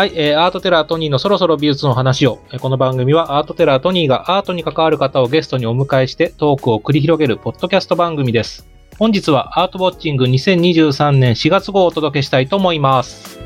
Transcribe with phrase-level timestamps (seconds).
[0.00, 2.38] はい、えーアートテラートニーのそろそろ美術の話を。
[2.54, 8.66] えこの番組はアートテラートニーがアートに関わる方をゲストにお迎えしてトークを繰り広げるポッドキャスト番組です。
[8.98, 13.38] 本日はアートウォッチング2023年4月号をお届けしたいと思います。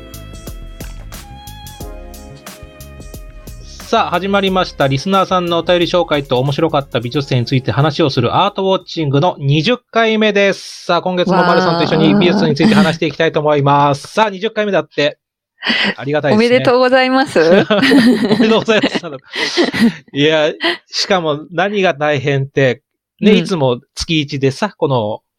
[3.61, 4.87] さあ、始まりました。
[4.87, 10.85] リスナーさんのお便り紹介と面白かった美術展について話をするアートウォッチングの20回目です。
[10.85, 14.07] さあ、今月も丸さんと一緒に美術について話していきたいと思います。
[14.07, 15.19] さあ、20回目だって。
[15.97, 16.55] ありがたいおですね。
[16.55, 17.39] めでとうございます。
[17.41, 19.05] おめでとうございます。
[20.13, 20.53] いや、
[20.87, 22.83] しかも何が大変って、
[23.21, 24.87] ね、うんいつも月1でさ、こ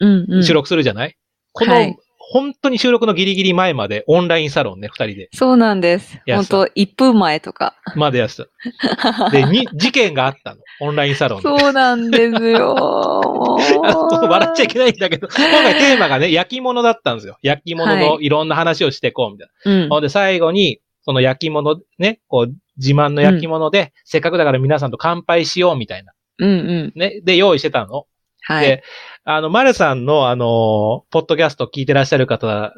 [0.00, 0.28] うんうん。
[0.38, 1.16] の収録するじゃない、
[1.52, 1.96] この、はい
[2.28, 6.20] 本当に収録のギリギリ前までオンラインサロンね、二人で、そうなんです。
[6.26, 7.76] や本当1分前とか。
[7.94, 9.30] までやってた。
[9.30, 10.60] で、に、事件があったの。
[10.80, 11.48] オンラインサロンで。
[11.48, 12.74] そうなんですよ。
[14.28, 17.38] 笑っちゃいけないんだけど、今回テーマがね、焼き物だったんですよ。
[17.42, 19.82] 焼き物のいろんな話をしていこうみたいな。
[19.82, 26.12] うんほんで、最後に、その焼き物ね、こう、自慢の焼き物で、せっかくだから皆さんと乾杯しようみたいな。
[26.38, 27.00] うんうん。
[27.00, 27.20] ね。
[27.22, 28.06] で、用意してたの。
[28.42, 28.66] はい。
[28.66, 28.82] で、
[29.28, 32.72] あの、マルさんの、あの、ポッドキャスト聞いてらっしゃる方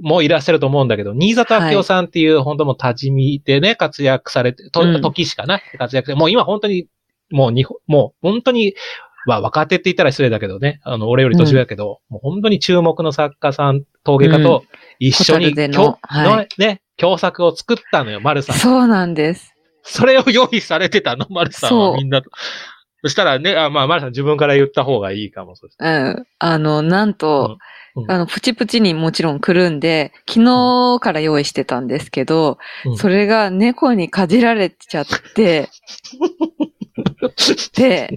[0.00, 6.88] もいらっしゃると思うんだけど、新潟明夫さんっていう、本当もう多治見でね、活躍されて、とうん時しかな、活躍して、もう今本当に、
[7.30, 8.74] もう日本、もう本当に、
[9.26, 14.64] まあ若手って言ったら失礼だけどね、あの、俺より年上だけど、もう本当に注目の作家さん、陶芸家と
[14.98, 18.56] 一緒に、ホタルでの共はいのね、共作を作ったのよ、マルさん。
[18.56, 19.54] そうなんです。
[19.84, 22.30] それを用意されてたの、マルさんはみんなと。
[23.02, 25.56] そしたらね、あまあ、マルさん自分から言った方がいいかも。
[25.56, 26.26] そうん。
[26.38, 27.58] あの、なんと、
[27.96, 28.04] うん。
[28.04, 28.10] うん。
[28.10, 32.96] あの、プチプチにもちろん来るんで、昨日から用意してたんですけど、うん。
[32.96, 35.68] それが猫にかじられちゃって、
[37.74, 38.16] で、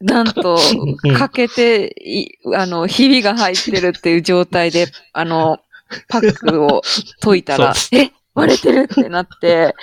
[0.00, 0.58] なんと
[1.04, 5.60] うん、かけて、いあの、ひびが入ってるっていう状態で、あの、
[6.08, 6.82] パックを
[7.20, 8.10] 解いたらそ、え？
[8.34, 9.74] 割れてるってなって、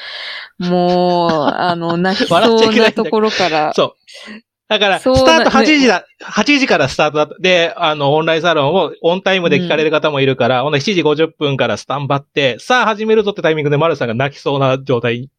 [0.60, 3.96] もう、あの、 泣きそいうけなところから、そ
[4.28, 4.32] う。
[4.68, 7.30] だから、スタートな8時だ、8時からスタートだ。
[7.40, 15.30] で、あの、オンラインサロンをオンタイムで聞かれる方もいるから、ほんで7時50分からスタンバって、さあ始めるぞってタイミングで丸さんが泣きそうな状態、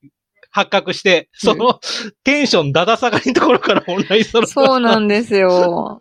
[0.50, 1.80] 発覚して、その、
[2.24, 6.00] テンションだだ下がりのところからオンラインサロンがそうなんですよ。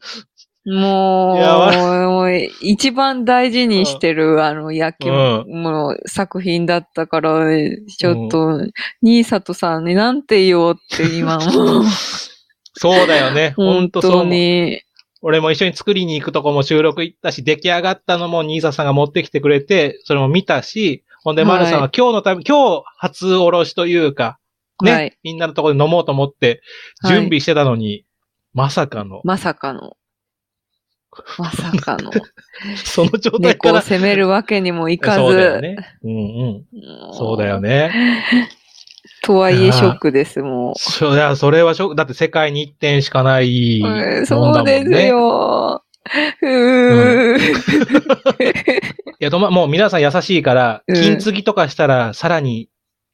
[0.65, 7.45] もう、もう一番大事にしてる、あの、焼きうん物作品だったから、
[7.97, 8.59] ちょっと、
[9.01, 11.83] 新里さんになんて言おうって今もう、
[12.77, 13.53] そうだよね。
[13.57, 14.25] 本本当そう。
[14.25, 14.81] に。
[15.23, 24.39] 俺も一緒に作りに行くとこも収録行ったし、出来上がったのもニーサさんが持ってきてくれて、それも見たし、ほんで、はい丸さんは今日のため、今日初おろしというか、
[24.83, 26.61] ね、はいみんなのところで飲もうと思って、
[27.01, 28.05] はい準備してたのに、
[28.53, 29.95] まさかの、まさかの。
[31.37, 32.11] まさかの。
[32.83, 33.81] その状態猫をから。
[33.81, 35.17] 責めるわけにもいかず。
[35.17, 35.77] そうだよね。
[36.03, 36.17] うんうん。
[37.07, 37.59] もそうだよ。
[37.59, 37.91] ね。
[39.23, 41.95] とはいえショックです、もそいや、それはショック。
[41.95, 44.21] だって世界に一点しかないもんだもんね。
[44.21, 44.25] う。
[44.25, 45.83] そうですよ。
[46.41, 47.37] うー
[49.21, 52.69] いや、どま、もう皆さん優しいから、うん金継ぎとかしたらさらに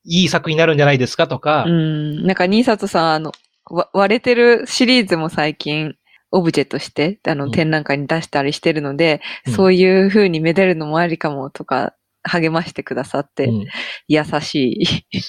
[0.06, 2.26] いい作品になるんじゃないですかとか、うん。
[2.26, 3.34] なんか、新里さん、あの、
[3.70, 5.96] わ割れてるシリーズも最近、
[6.32, 11.94] オブジェとして、あの、うん展覧会に出したりしてるので、うんそういう風にめでるのもありかもとか、
[12.24, 13.66] 励ましてくださって、うん
[14.08, 14.86] 優しい。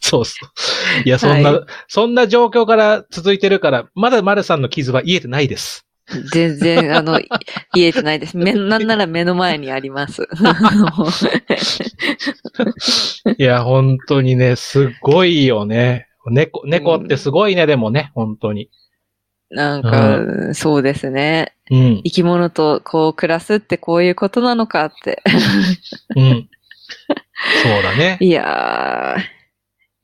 [0.00, 0.48] そうそう。
[1.04, 5.84] いや、そんな、はそんな状況から続いてるから、まだ丸さんの傷は癒えてないです。
[6.32, 7.28] 全然、あの、い
[7.74, 8.36] 言えてないです。
[8.36, 10.26] め、なんなら目の前にあります。
[13.36, 16.07] いや、本当にね、すごいよね。
[16.30, 18.70] 猫、猫ってすごいね、でもね、本当に。
[19.50, 21.54] なんか、そうですね。
[21.70, 22.02] うん。
[22.04, 25.22] 生き物とこう暮らすってこういうことなのかって。
[26.16, 26.48] うん。
[27.62, 28.18] そうだね。
[28.22, 29.37] いやー、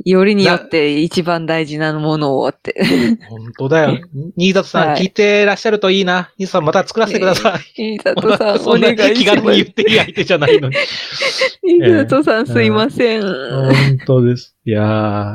[0.04, 2.74] よりによって一番大事なものをって。
[3.28, 3.98] 本当だよ。
[4.36, 6.30] 新里さん、はい聞いてらっしゃるといいな。
[6.38, 7.60] 新里さん、また作らせてください。
[7.74, 9.46] 新里さん、 そんなお願いし気軽に。
[9.56, 10.76] 言っていい相手じゃないのに。
[11.64, 13.22] 新里さん、すいません。
[13.22, 13.72] 本
[14.06, 14.54] 当です。
[14.66, 14.82] いや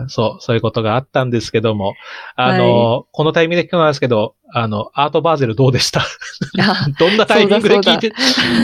[0.06, 1.94] ー、そう、そういうことがあったんですけども、
[2.36, 6.02] あの、このタイミングで聞くのなんですけど、あの、アートバーゼルどうでした？
[6.60, 8.12] あどんなタイミングで聞いて、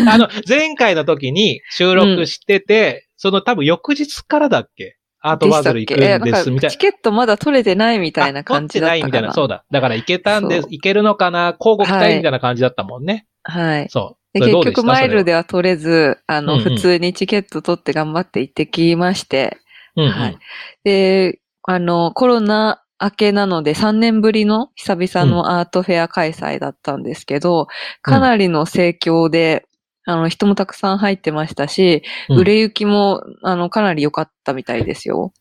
[0.10, 4.98] あの、前回の時に収録してて、その多分翌日からだっけ？
[5.28, 6.78] アートバーゼル行くんです、みたいなチ。
[6.78, 8.98] ケットまだ取れてないみたいな感じだったかな。
[8.98, 9.34] あ持ってないみたいな。
[9.34, 9.66] そうだ。
[9.72, 13.28] だから行けたんでそう、行けるのかな交互期待みたいな感じだったもんね。
[13.44, 13.90] はい。
[13.90, 14.40] そう。
[14.40, 19.58] で結局マイルそでは取れず、あの、うんうん普通にチケット取って頑張って行ってきまして、
[19.96, 20.38] れははい。
[20.84, 27.68] で、あの、コロナ明けなので3年ぶりの久々のアートフェア開催だったんですけど、
[28.02, 29.66] かなりの盛況で、
[30.06, 35.34] あの、人もたくさん入ってましたし、うん売れ行きも、あの、かなり良かったみたいですよ。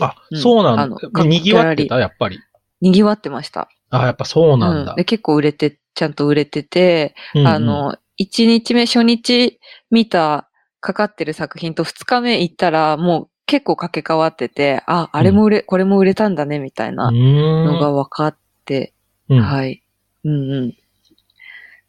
[0.00, 1.24] あ、うんそうなんあのだ。
[1.24, 2.38] 賑わってた、やっぱり。
[2.80, 3.68] 賑わってました。
[3.90, 5.04] あ、やっぱそうなんだうんで。
[5.04, 9.58] 結構売れて、ちゃんと売れてて、うんうんあ、の、1日目、初日
[9.90, 10.48] 見た
[10.80, 18.92] かかってる作品と2日目行ったら、もう結構掛け替わってて、あ、あれも売れ、これも売れたんだね、みたいなのが分かって、
[19.28, 19.82] うんはい。
[20.24, 20.74] うんうん。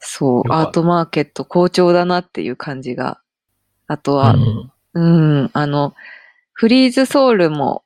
[0.01, 3.19] そうアートマーケット好調だなっていう感じが。
[3.87, 5.93] あとうは、んうん、あの、
[6.53, 7.83] フリーズソウルも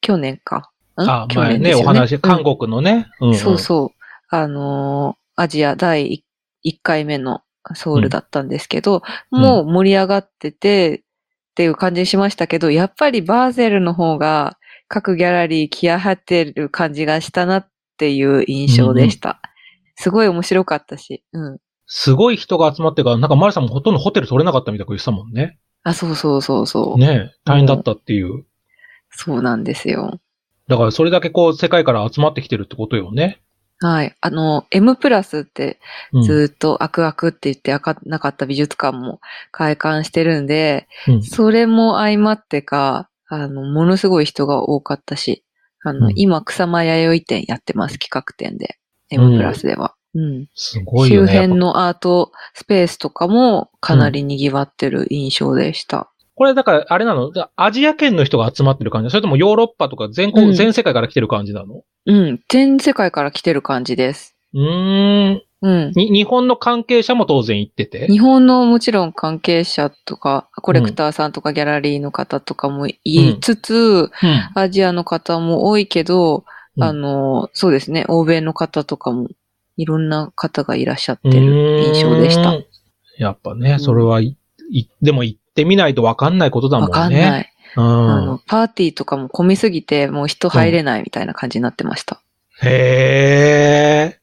[0.00, 0.70] 去年か。
[0.96, 1.02] ん？
[1.02, 3.06] あ、去年ですよお話、うん韓国のね。
[3.20, 4.34] うんうんそうそう。
[4.34, 6.24] あのーアジア第
[6.64, 7.42] 1回目の
[7.74, 9.02] ソウルだったんですけど、
[9.32, 11.02] うんもう盛り上がってて、
[11.50, 14.58] っていう感じしましたけど、やっぱりバーゼルの方が
[14.88, 19.40] 各ギャラリー気合入ってる感じがしたなっていう印象でした。
[19.96, 21.24] すごい面白かったし。
[21.32, 21.58] うん。
[21.86, 25.58] すごい人が集まってから、なんかマリさんもほとんどホテル取れなかったみたいなこと言ってたもんね。
[25.82, 26.98] あ、そうそうそうそう。
[26.98, 28.44] ね大変だったっていう。
[29.10, 30.18] そうなんですよ。
[30.66, 33.42] だからそれだけこう世界から集まってきてるってことよね。
[33.80, 34.14] はい。
[34.20, 35.78] あの、M プラスって
[36.12, 36.22] うん。
[36.22, 39.20] ずっとアクアクって言って開かなかった美術館も
[39.50, 45.44] 開館してるんで、うんそれも相まってか、あの、ものすごい人が多かったし、
[45.82, 48.78] あの、うん今草間弥生展やってます、企画展で。
[49.12, 49.94] うん M プラスでは。
[50.14, 50.46] うん。
[50.54, 51.32] すごいよね。
[51.32, 56.10] 周辺のアートスペースとかもかなり賑わってる印象でした。
[56.36, 57.30] これだからあれなの？
[57.30, 59.10] だアジア圏の人が集まってる感じ？
[59.10, 61.82] それともヨーロッパとか全国、うん全世界から来てる感じなの？
[62.06, 62.40] うん。
[62.48, 64.36] 全世界から来てる感じです。
[64.52, 65.42] うーん。
[65.62, 65.92] うん。
[65.92, 68.06] に、日本の関係者も当然行ってて？
[68.06, 74.10] 日本のもちろん関係者とか、コレクターさんとかギャラリーの方とかも言いつつ、うん。
[74.54, 76.44] アジアの方も多いけど、うん
[76.80, 79.28] あの、そうですね、欧米の方とかも、
[79.76, 82.54] いろんな方がいらっしゃってうる印象でした。。
[83.18, 84.36] やっぱね、んそれはい、
[84.70, 87.22] いでも行ってみないとわかんないことだもんわね。
[87.22, 87.52] かんない。
[87.76, 87.84] うん。
[87.84, 92.20] あの、パーティーとかも混みすぎて、もう人入れないみたいな感じになってました。
[92.62, 94.20] へえ。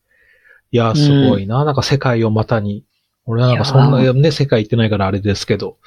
[0.71, 1.65] いや、すごいな。
[1.65, 2.85] なんか世界を股に。
[3.25, 5.77] 俺はなんかそんいなね、世界行ってないからあれですけど。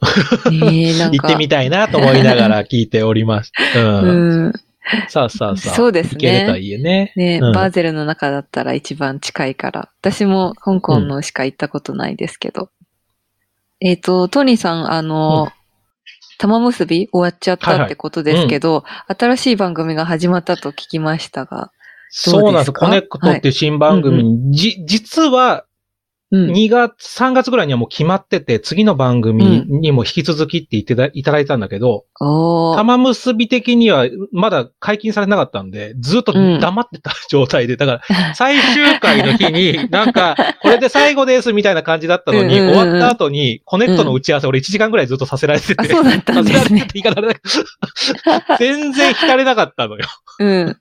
[0.50, 3.52] 行ってみたいなと思いながら聞いております。
[3.76, 4.52] うん。
[4.92, 5.10] うん。
[5.10, 5.74] さあさあさあ。
[5.74, 7.12] そうですね行けいいね。
[7.16, 9.90] ね、うんバーゼルの中だったら一番近いから。
[10.00, 12.70] 私も香港のしか行ったことないですけど。
[13.80, 15.50] えっ、と、トニーさん、あの、
[16.38, 21.70] 玉結び終わっちゃったってことですけど、新しい番組が始まったと聞きましたが。
[22.10, 22.72] そうなんです。
[22.72, 25.71] コネクトっていう新番組に、じ、実はうん。
[26.32, 47.40] 2月、3月ぐらいにはもう決まってて、次の番組にも引き続きって言ってたいただいたんだけど、おー玉結び的にはまだ解禁されなかったんで、ずっと黙ってた状態で、だから 最終回の日に、なんか、これで最後ですみたいな感じだったのに、うんうんうん終わった後に、コネクトの打ち合わせ、俺1時間ぐらいずっとさせられてて、あ、そうだったんですねさせられてて。
[48.58, 50.06] 全然惹かれなかったのよ。
[50.38, 50.76] うん。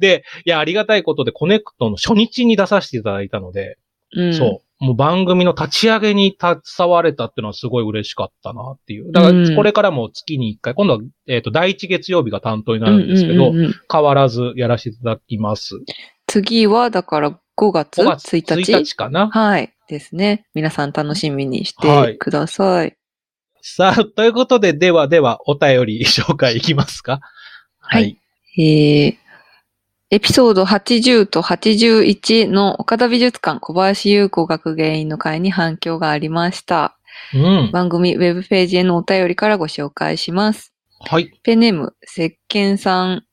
[0.00, 3.78] で、いや、ありがたいことで、コネクトの初日に出させていただいたので、
[4.16, 4.34] うん。
[4.34, 4.69] そう。
[4.80, 9.12] もう番組の立ち上げに携われたっていうのはすごい嬉しかったなっていう。
[9.12, 15.80] だかうんら、これからも月に1回、今度は、えっ、と、第1月曜日が担当になうんるんですけど、うんうんうん変わらずやらせていただきます。
[16.26, 19.28] 次は、だから5月5月1日？1日かな。
[19.30, 19.74] はい。
[19.88, 20.46] ですね。
[20.54, 22.96] 皆さん楽しみにしはいてください。
[23.60, 27.20] さあ、ということで、ではでは、お便り紹介いきますか。
[27.78, 28.16] はい。
[28.56, 29.16] えー、
[30.12, 36.96] エピソード80と81の岡田美術館小林優子学芸員の会に反響がありました。
[37.32, 37.70] うん。
[37.70, 40.74] 番組ウェブページへのお便りからご紹介します。
[40.98, 41.30] はい。
[41.44, 43.24] ペンネーム、石鹸さん。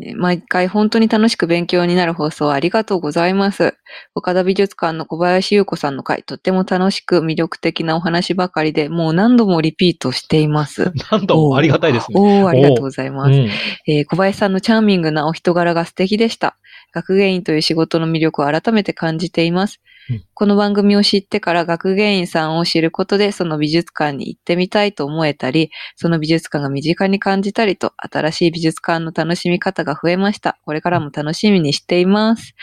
[0.00, 3.76] えー毎回本当に楽しく勉強になる放送ありがとうございます。
[4.14, 10.92] 岡田美術館の小林優子さんの回、とっても楽しく魅力的なお話ばかりで、もう何度もリピートしています。
[11.12, 12.16] なんともありがたいですね。
[12.18, 13.38] おー、ありがとうございます。
[13.38, 13.48] うん。
[13.86, 16.56] えー小林さんのチャーミングなお人柄が素敵でした。
[16.92, 19.80] 学芸員という仕事の魅力を改めて感じています。
[20.10, 30.58] うんこの番組を知ってから学芸員さんを知ることでその美術館に行ってみたいと思えたり、その美術館が身近に感じたりと、新しい美術館の楽しみ方が増えました。
[30.64, 32.54] これからも楽しみにしています。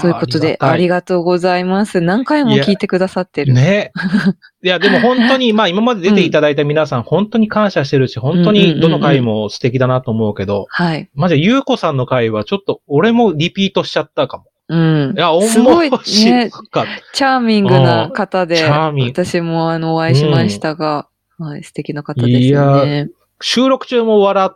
[0.00, 2.00] ということで、ありががとうございます。
[2.00, 3.52] 何回も聞いてくださってる。
[3.52, 3.92] ね。
[4.62, 11.08] いや、でも本当に、 まあ今まで出ていただいた皆さん、本当に感謝してるし、本当にどの回も素敵だなと思うけど、はい。
[11.14, 14.44] まじゆうこさんの回はちょっと俺もリピートしちゃったかも。
[14.68, 15.18] うんい。
[15.18, 16.86] や、すごい面白ねかった。
[17.12, 21.08] チャーミングな方で、私もあの、お会いしましたが、
[21.38, 23.10] はい、素敵な方ですいよやね。
[23.40, 24.50] 収録中も笑、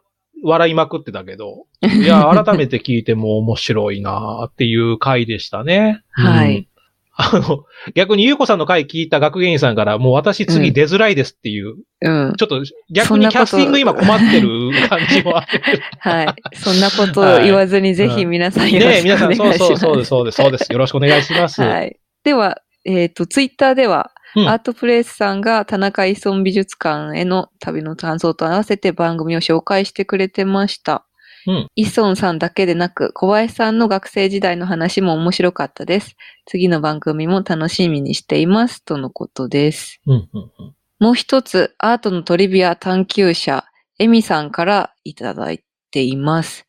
[0.44, 6.02] 笑いまくってたけど、いや、 改めて聞いても面白いなっていう回でしたね。
[6.10, 6.71] はいうん
[7.14, 7.64] あの、
[7.94, 12.34] 逆にゆうこさんの回聞いた学芸員さんから、もう私次出づらいですっていう、うん。
[12.36, 15.60] ちょっと逆にキャスティング今困ってる感じもあって。
[16.00, 16.34] はい。
[16.54, 19.58] そんなことを言わずに、ぜひ皆さんよろねえ、しくお皆さん、願いします。
[19.58, 20.72] そうそう、そうです、そうです、そうです。
[20.72, 21.60] よろしくお願いします。
[21.60, 21.96] はい。
[22.24, 31.04] では、えっ、と、ツイッターでは、うんアートプレイスさんが田中イソン美術館への旅の感想と合わせて番組を紹介してくれてました。
[31.46, 36.16] うんイソンさんだけでなく、小林さんの学生時代の話も面白かったです。
[36.46, 38.84] 次の番組も楽しみにしています。
[38.84, 40.00] とのことです。
[40.06, 40.74] うん、うん、うん。
[41.00, 43.64] もう一つ、アートのトリビア探求者、
[43.98, 46.64] エミさんからいただいています。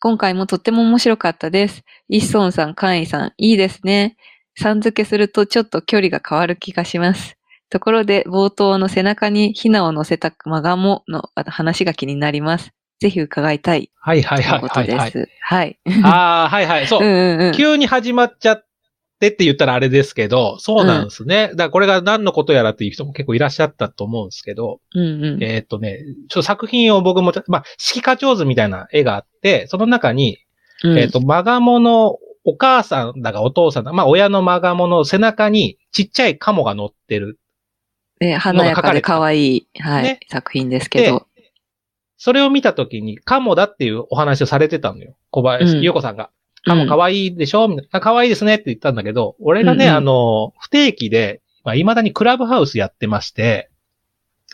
[0.00, 1.82] 今回もとっても面白かったです。
[2.08, 4.16] イッソンさん、カンイさん、いいですね。
[4.56, 7.36] さん付けするとちょっと距離が変わる気がします。
[7.70, 12.72] ところで、冒頭の背中にヒナを乗せたマガモの話が気になります。
[13.04, 13.90] ぜひ伺いたい。
[14.00, 14.88] はい、はい、はい、ということはい。
[14.88, 15.28] はいです。
[15.42, 15.78] はい。
[16.02, 16.86] ああ、はい、はい。
[16.86, 17.52] そう。
[17.54, 18.66] 急に始まっちゃっ
[19.20, 21.48] てって言ったらあれですけど、そうなんですね。
[21.48, 24.80] だからこれが何のことやらっていう人も結構いらっしゃったと思うんですけど。
[24.96, 25.98] えーっとね、
[26.30, 30.38] ちょっと作品を僕もまあ、色花上図みたいな絵があって、その中に、
[30.82, 37.38] うんえーっと、マガモのお母さんだかお父さんだ、まあ、親のマガモの背中にちっちゃいカモが乗ってる。
[38.18, 41.26] で華やかで可愛い、はい、ね作品ですけど。
[42.16, 45.16] それを見たときに、カモだっていうお話をされてたのよ。
[45.30, 46.30] 小林、うんゆうこさんが。
[46.64, 47.68] カモ可愛いでしょ？
[47.68, 48.00] みたいな。
[48.00, 53.70] 可愛いですねって言ったんだけど、俺がね、うんうんあの、不定期で、まあ、未だにクラブハウスやってまして、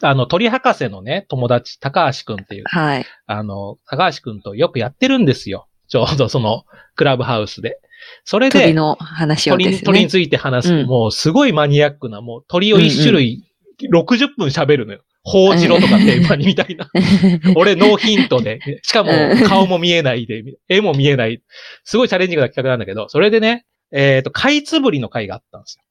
[0.03, 3.05] あの、鳥博士のね、友達、高橋くんっていう、はい。
[3.27, 5.69] あの、高橋くんとよくやってるんですよ。
[5.89, 6.65] ちょうどその、
[6.97, 7.81] クラブハウスで。
[8.25, 9.79] それで、鳥の話を鳥ですね。
[9.81, 13.45] に鳥について話す、うんもうすごいマニアックな、もう鳥を一種類
[13.93, 15.03] 60分喋るのよ。
[15.23, 16.91] ホウジロとかテーマにみたいな。
[17.55, 21.43] 俺ノーヒントで、しかもうん顔も見えないで、絵も見えない。
[21.85, 25.85] すごいチャレンジングな企画なんだけど、それでね、えっ、と、カイツブリの会があったんですよ。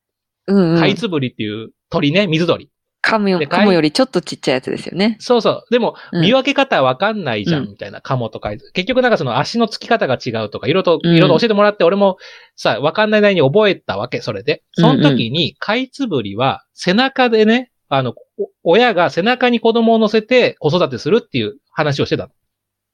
[0.48, 0.80] うんうん。
[0.80, 2.70] カイツブリっていう鳥ね、水鳥。
[3.02, 3.40] カモよ
[3.82, 5.16] りちょっとちっちゃいやつですよね。
[5.20, 5.64] そうそう。
[5.72, 8.52] でも、うん見分け方わかんないじゃん、うんみたいな、カモとか。
[8.74, 12.18] 結局なんかその足のつき方が違うとか、いろいろと、うんいろいろ教えてもらって、俺も
[12.56, 14.64] さ、わかんないなりに覚えたわけ、それで。
[14.74, 22.32] その時に、カイツブリは背中でね、あの、お親が背中に子供を乗せて子育てするっていう話をしてたの。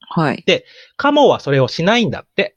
[0.08, 0.42] はい。
[0.96, 2.56] カモはそれをしないんだって。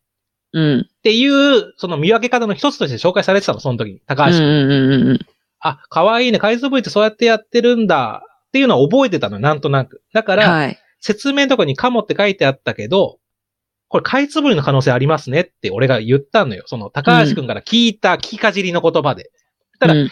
[0.53, 0.79] うん。
[0.79, 3.99] っていう、その見分け方の一つとして紹介されてたの、その時に。
[4.07, 4.37] 高橋。
[4.37, 5.19] うんうんうんうん。
[5.59, 8.23] あ、可愛いね、カイツブリってそうやってやってるんだ。
[8.47, 10.01] っていうのは覚えてたのよ、なんとなく。
[10.13, 10.79] だから、はい。
[11.01, 13.19] 説明のとこにカモって書いてあったけど、
[13.89, 16.63] これ、カイツブリの可能性ありますねって俺が言ったのよ。
[16.67, 19.31] その、高橋くんから聞いた聞きかじりの言葉で。
[19.79, 20.09] たらうんえ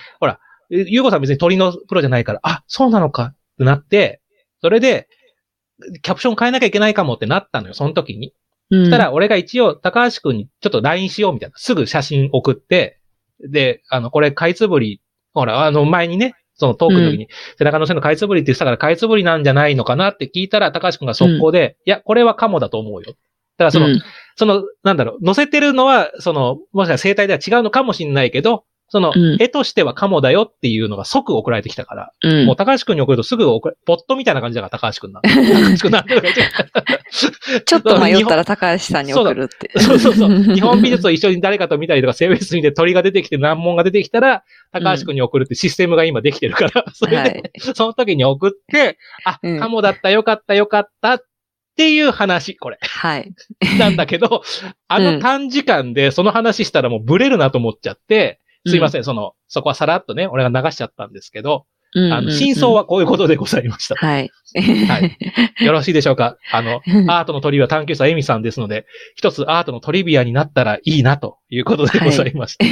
[0.70, 4.22] ゆうこさん別に鳥のプロじゃないから、あ、そうなのかってなって、
[4.62, 5.08] それで、
[6.02, 8.34] キャプション変えなきゃいけないかもってなったのよ、その時に。
[8.72, 8.86] うん。
[8.86, 11.58] そしたら、俺が一応、高橋くんにちょっと LINE しようみたいな。
[11.58, 13.00] すぐ写真送って、
[13.40, 15.02] で、あの、これ、カイツブリ、
[15.34, 17.28] ほら、あの、前にね、そのトークの時に、
[17.60, 23.12] 背中のせのカイツブリって言ってたから、カイツブリなんじゃないのかなって聞いたら、高橋くんが速攻で、いや、これはカモだと思うよ。
[23.12, 24.02] だからその、うん
[24.40, 35.22] その、なんだろう、乗せてるのは、その、もしかしたら生態では違うのかもしれないけど、そのうん、絵としてはカモだよっていうのが即送られてきたから、うんもう高橋くんに送るとすぐ送る、ボットみたいな感じだから、高橋くんな。
[35.22, 36.06] 高橋くんな
[37.65, 39.77] ちょっと迷ったら高橋さんに送るって。
[39.79, 40.29] そうそうそう。
[40.56, 47.51] 日本美術を一緒に誰かと見たりとか、セーベス見て鳥が出てきて難問が出てきたら、高橋くんに送るってシステムが今できてるから、それで、はい。
[47.74, 51.22] その時に送って、あ、うんカモだった、よかった、よかったっ
[51.75, 52.77] ていう話、これ。
[52.82, 53.32] はい。
[53.77, 54.44] なんだけど、
[54.88, 62.14] あの短時間でその話したらもうブレるなと思っちゃって、すいません、その、そこはさらっとね、俺が流しちゃったんですけど、うん。
[62.14, 63.96] あの、真相はこういうことでございました。
[63.96, 64.30] はい。
[64.88, 65.18] はい。
[65.64, 66.38] よろしいでしょうか？
[66.52, 72.66] あの、アートのトリビア探求者エミさんですので、一つアートのトリビアになったらいいなということでございました。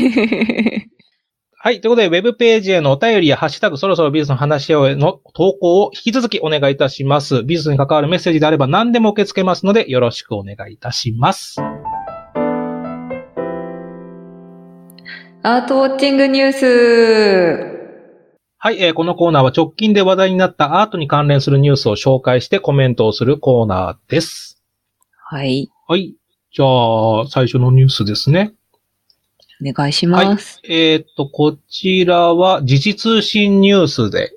[1.58, 1.82] はい。
[1.82, 7.44] ということで、ウェブページへのお便りやハッシュタグそろそろ美術の話し合おうへの投稿を引き続きお願いいたします。
[7.44, 11.56] 美術に関わるメッセージであれば何でも受け付けますので、よろしくお願いいたします。
[15.48, 16.66] アートウォッチングニュース。
[18.58, 24.60] はい、えーこのコーナーは直近で話題になったアートに関連するニュースを紹介してコメントをするコーナーです。
[25.14, 25.70] はい。
[25.88, 26.16] はい。
[26.52, 28.54] じゃあ、最初のニュースですね。
[29.62, 30.62] お願いします。
[30.68, 34.32] えっ、と、こちらは時事通信ニュースで、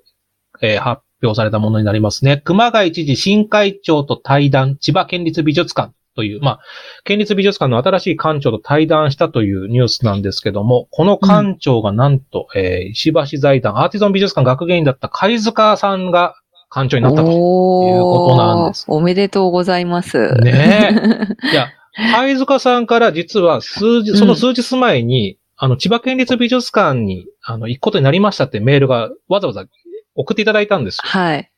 [0.60, 2.42] えー発表されたものになりますね。
[2.44, 6.60] 熊谷知事新会長と対談、千葉県立美術館という、まあ、
[7.04, 16.34] 県立美術館の新しい館長と対談したというニュースなんですけども、この館長がなんと、えー石橋財団アーティゾン美術館学芸員だった貝塚さんが
[16.74, 17.28] 館長になったと。
[17.28, 20.34] おいうことなんですおめでとうございます。
[20.34, 21.46] ねえ。
[21.52, 21.68] いや、
[22.12, 29.66] 貝塚さんから実は数日、その数日前に、あの、千葉県立美術館に、あの、行くことになりましたってメールがわざわざ
[30.16, 31.02] 送っていただいたんですよ。
[31.04, 31.52] はい。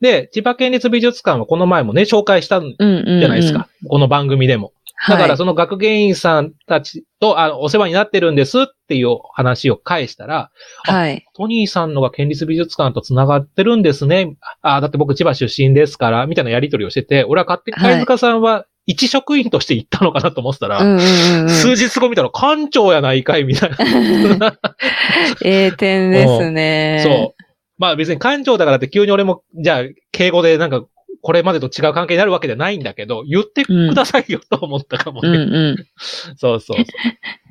[0.00, 3.20] で、千葉県立美術館はこの前もね、紹介したんうんうん、うん。
[3.20, 3.68] じゃないですか。。
[3.88, 4.72] この番組でも。
[5.08, 10.50] だからその学芸員さんたちと、あお世話になってるんですっていう話を返したら、
[10.84, 11.10] はい。
[11.10, 11.26] はい。
[11.34, 14.36] トニーさんのが県立美術館と繋がってるんですね。
[14.62, 21.50] あ、だって僕千葉出身ですから、みたいなやりとりをしてて、俺は勝手にはい貝塚さんは一職員として行ったのかなと思ってたら、うんうんうんうん。
[21.50, 23.76] 数日後見たら館長やないかい、みたいな。
[25.44, 27.00] ええ点ですね。
[27.02, 27.35] そう。
[27.78, 30.84] まあ別に館長だからって急に俺も、じゃあ、敬語でなんか、
[31.22, 35.38] これまでと違う関係になるわけじゃないんだけど、言ってくださいよと思ったかもうんね。
[35.38, 35.42] う
[35.72, 35.86] ん。
[36.36, 36.84] そうそうそう。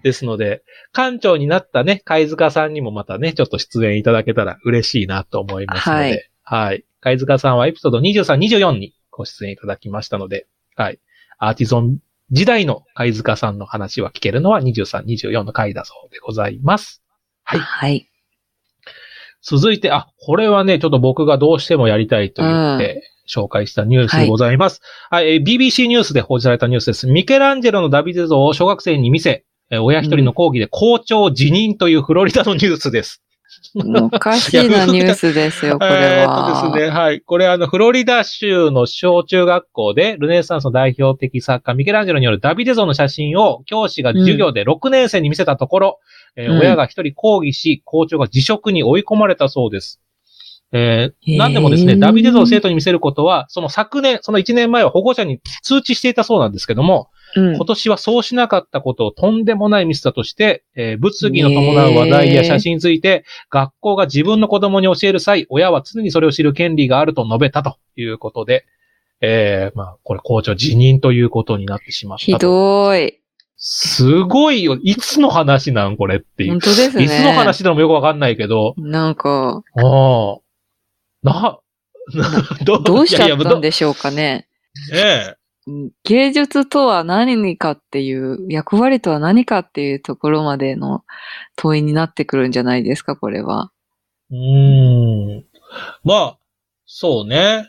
[0.03, 0.63] ですので、
[0.93, 6.85] 館長になったね、貝塚さんにもまたね、ちょっと出演いただけたら嬉しいなと思いますので、はい。
[7.01, 10.99] 貝塚さんはエピソード23、24にご出演いただきましたので、はい。
[11.37, 11.99] アーティゾン
[12.31, 17.03] 時代の貝塚さんの話は聞けるのは23、24の回だそうでございます。
[17.43, 18.09] はいはい。
[19.45, 24.81] 続いて、あ、これはね、ちょっと僕がどうしてもやりたいと言って、紹介したニュースでございます。
[25.09, 27.07] はい、えー BBC ニュースで報じられたニュースです。
[27.07, 33.21] ミケランジェロのダビデ像を小学生に見せ、えー親一人の講義で校長辞任というフロリダのニュースです。
[33.75, 36.63] おかしいなニュースですよ、これえーは。
[36.63, 37.21] っとですね、はい。
[37.21, 45.99] これあの、フロリダ州の小中学校で、ルネサンスの代表的作家、ミケランジェロによるダビデ像の写真を教師が授業で6年生に見せたところ、
[46.35, 50.01] えーうん親が一人抗議し、校長が辞職に追い込まれたそうです。
[50.71, 68.65] えーへーなんでもですね、ダビデ像を生徒に見せることは、その昨年、その1年前は保護者に通知していたそうなんですけども、うん今年はそうしなかったことをとんでもないミスだとして、えー物議の伴う話題や写真について、学校が自分の子供に教える際、親は常にそれを知る権利があると述べたということで、
[69.21, 72.39] えー、まあ、これ校長辞任ということになってしまったひと。
[72.39, 73.21] どい。
[73.57, 74.77] すごいよ。
[74.83, 76.59] いつの話なんこれっていう本。
[76.59, 77.03] 当ですね。
[77.03, 80.37] いつの話なのもよくわかんないけど、なんか、ああ。
[81.23, 81.59] な、
[82.65, 84.47] どどうしちゃったんでしょうかね。
[84.89, 85.35] どね
[86.03, 91.03] 芸術とは何かっていう、役割とは何かっていうところまでの
[91.55, 93.71] 問いになってくるんじゃないですか、これは。
[94.31, 95.45] うん。
[96.03, 96.37] まあ、
[96.85, 97.67] そうね。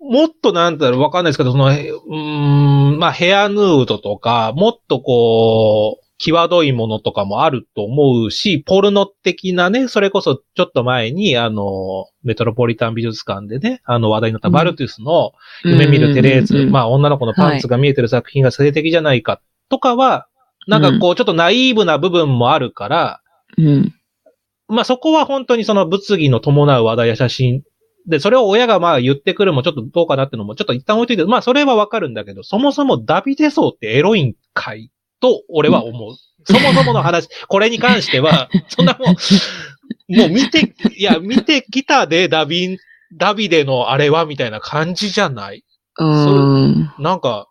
[0.00, 15.32] もっとなんだろうわかんないですけど、その、うん、まあヘアヌードとか、もっとこう、際どいものとかもあると思うし、ポルノ的なね、それこそちょっと前に、あの、メトロポリタン美術館でね、あの話題になったバルトゥスの
[15.64, 20.26] 夢見るテレーズ、まあ、あ女の子のパンツが見えてる作品が性的じゃないかとかは、
[20.66, 23.20] なんかこうちょっとナイーブな部分もあるから、
[23.58, 23.94] うん。
[24.68, 27.62] まあそこは本当にその物議の伴う話題や写真
[28.06, 36.14] で、それを親がまあ言ってくるもちょっとどうかなっていうのもちょっと一旦置いといて、まあそれはわかるんだけど、そもそもダビデソーってエロいんかいと俺は思う。
[36.44, 42.76] そもそもの話、 これに関しては、 そんなもう、もう見て、いや、見てきたで、ダビン、
[43.16, 45.64] ダビデのあれはみたいな感じじゃない？
[45.98, 46.92] うーん。
[46.98, 47.48] なんか、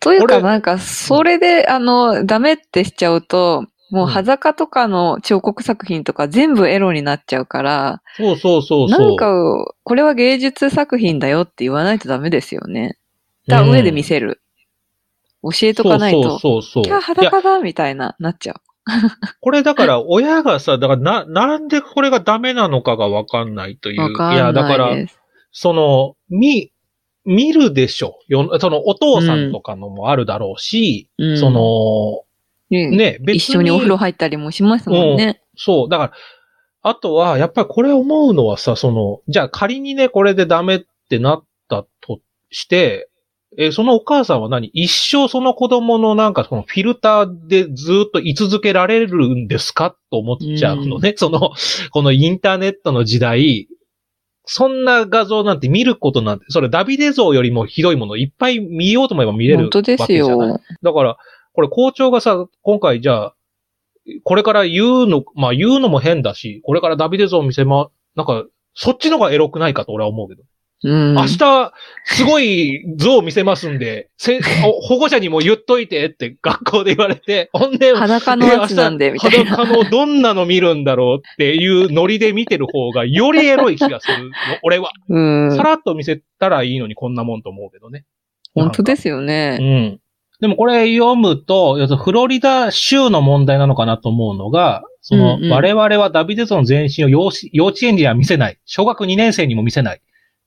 [0.00, 9.00] というか、なんか、それで、あの、ダメってしちゃうと、もう裸とかの彫刻作品とか全部エロになっちゃうから、そうそうそうそう。
[9.08, 12.96] なんか、これは芸術作品だよって言わないとダメですよね。
[13.48, 14.40] だ上で見せる。
[15.42, 16.84] 教えとかないと、そうそうそうそう。
[16.84, 18.60] いや裸だみたいな、なっちゃう。
[19.40, 24.00] これだから親がさ、だからな、なんでこれがダメなのかがわかんないという。
[24.00, 24.90] わかんいや、だから。
[25.52, 26.72] その、見、
[27.24, 28.18] 見るでしょ。
[28.26, 32.24] よそのお父さんとかのもあるだろうし、うんその、
[32.70, 33.36] ねね、別に。
[33.36, 35.42] 一緒にお風呂入ったりもしますもんね。
[35.56, 35.88] そう。
[35.88, 36.12] だから、
[36.82, 43.08] あとは、やっぱりこれ思うのはさ、その、じゃあ仮にね、これでダメってなったとして、
[43.58, 44.68] えーそのお母さんは何？
[44.68, 49.94] 一生その子供のなんかそのフィルターでずっと居続けられるんですか？
[50.10, 51.14] と思っちゃうのね。
[51.16, 51.52] その、
[51.90, 53.68] このインターネットの時代、
[54.46, 60.60] そんな画像なんて見ることなんて、それダビデ像よりもひどいものいっぱい見ようと思えば見れるわ本当ですけじゃないよ。
[60.82, 61.16] だから、
[61.52, 63.34] これ校長がさ、今回じゃあ、
[64.24, 70.42] これから言うの、まあ言うのも変だし、これからダビデ像を見せま、なんか、そっちの方がエロくないかと俺は思うけど。
[70.84, 71.14] うん。
[71.14, 71.72] 明日、
[72.04, 79.56] すごい像を見せますんで、せお保護者にも言っといてって学校で言われて、ほんで、裸のやつなんで、みたいな。
[79.56, 84.30] 裸のどんなの見るんだろうっていうノリで見てる方がよりエロい気がするの。
[84.62, 84.90] 俺は。
[85.08, 85.62] うんさ。
[85.62, 88.04] らっと見せたらいいのにこんなもんと思うけどね。
[88.54, 89.56] 本当ですようね。
[89.58, 89.98] ん。
[90.40, 98.58] でもこれ読むと、要するにフロリダ州の問題なのかなと思うのが、その、うんうん我々はダビデ像の全身を幼稚幼稚園には見せない。
[98.64, 100.00] 小学2年生にも見せない。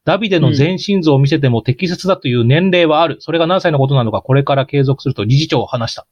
[0.05, 3.17] ダビデの全身像を見せても適切だという年齢はある。
[3.19, 6.03] それが何歳のことなのか、これから継続すると理事長を話した。
[6.03, 6.05] っ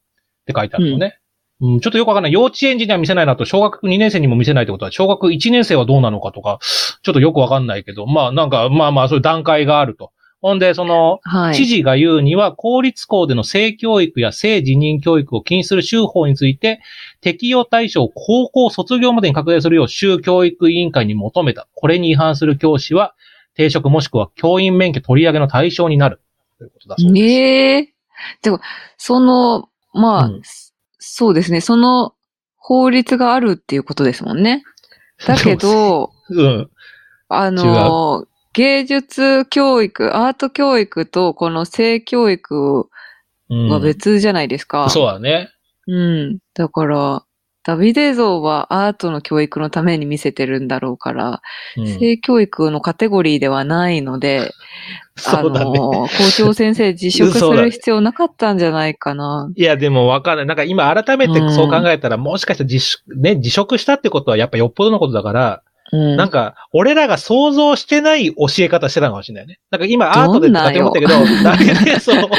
[0.45, 1.19] て書いてあるのね。
[1.61, 2.33] うん、ちょっとよくわかんない。
[2.33, 10.11] 幼稚園児には見せないなと、小学2年生にも見せないってことは、小学1年生はどうなのかとか、ちょっとよくわかんないけど、まあなんか、まあまあそういう段階があると。
[10.41, 11.55] ほんで、その、はい。
[11.55, 16.81] 知事が言うには、公立校での性教育や性自認教育を禁止する州法について、
[17.21, 21.69] 適用対象を高校卒業までに拡大するよう州教育委員会に求めた。
[21.75, 23.15] これに違反する教師は、
[23.55, 26.21] 停職もしくは教員免許取り上げの対象になる。
[26.57, 27.25] ということだそうです。
[27.25, 27.93] ねえ。
[28.41, 28.59] でも、
[28.97, 30.41] その、まあ、うん
[31.05, 31.59] そうですね。
[31.59, 32.13] その
[32.55, 34.63] 法律があるっていうことですもんね。
[35.27, 36.69] だけど、うん。
[37.27, 42.89] あの、芸術教育、アート教育とこの性教育
[43.49, 44.89] うんは別じゃないですか。
[44.89, 45.49] そうだね。
[45.87, 46.37] うん。
[46.53, 47.23] だから、
[47.63, 51.41] ダビデ像はアートの教育のために見せてるんだろうから、
[51.77, 54.51] うん性教育のカテゴリーではないので、
[55.15, 55.79] あ そうだね。
[55.79, 59.49] の、校長先生辞職する必要なかったんじゃないかな。
[59.55, 60.45] いや、でもわかんない。
[60.45, 65.61] なんか今改めてそう考えたら、もしかしたら自粛、ね、辞職したってことはやっぱよっぽどのことだから、
[65.93, 66.17] うん。
[66.17, 69.59] なんか、俺らが想像してない教え方してたのかもしれないね。
[69.69, 72.29] なんか今アートでとかって思ったけど、だけで、その、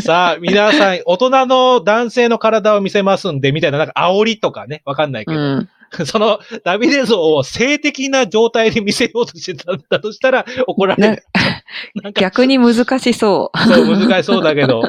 [0.00, 5.68] さあ、皆さん、大人の男性の体を見せますんで、みたいな、なんか煽りとかね、わかんないけど、うん。
[6.06, 11.22] その、ダビデ像を性的な状態で見せようとしてたんだとしたら、怒られる。
[12.14, 13.58] 逆に難しそう。
[13.58, 14.82] そう、難しそうだけど、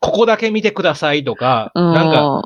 [0.00, 1.94] ここだけ見てくださいとか、うん。
[1.94, 2.42] なんか、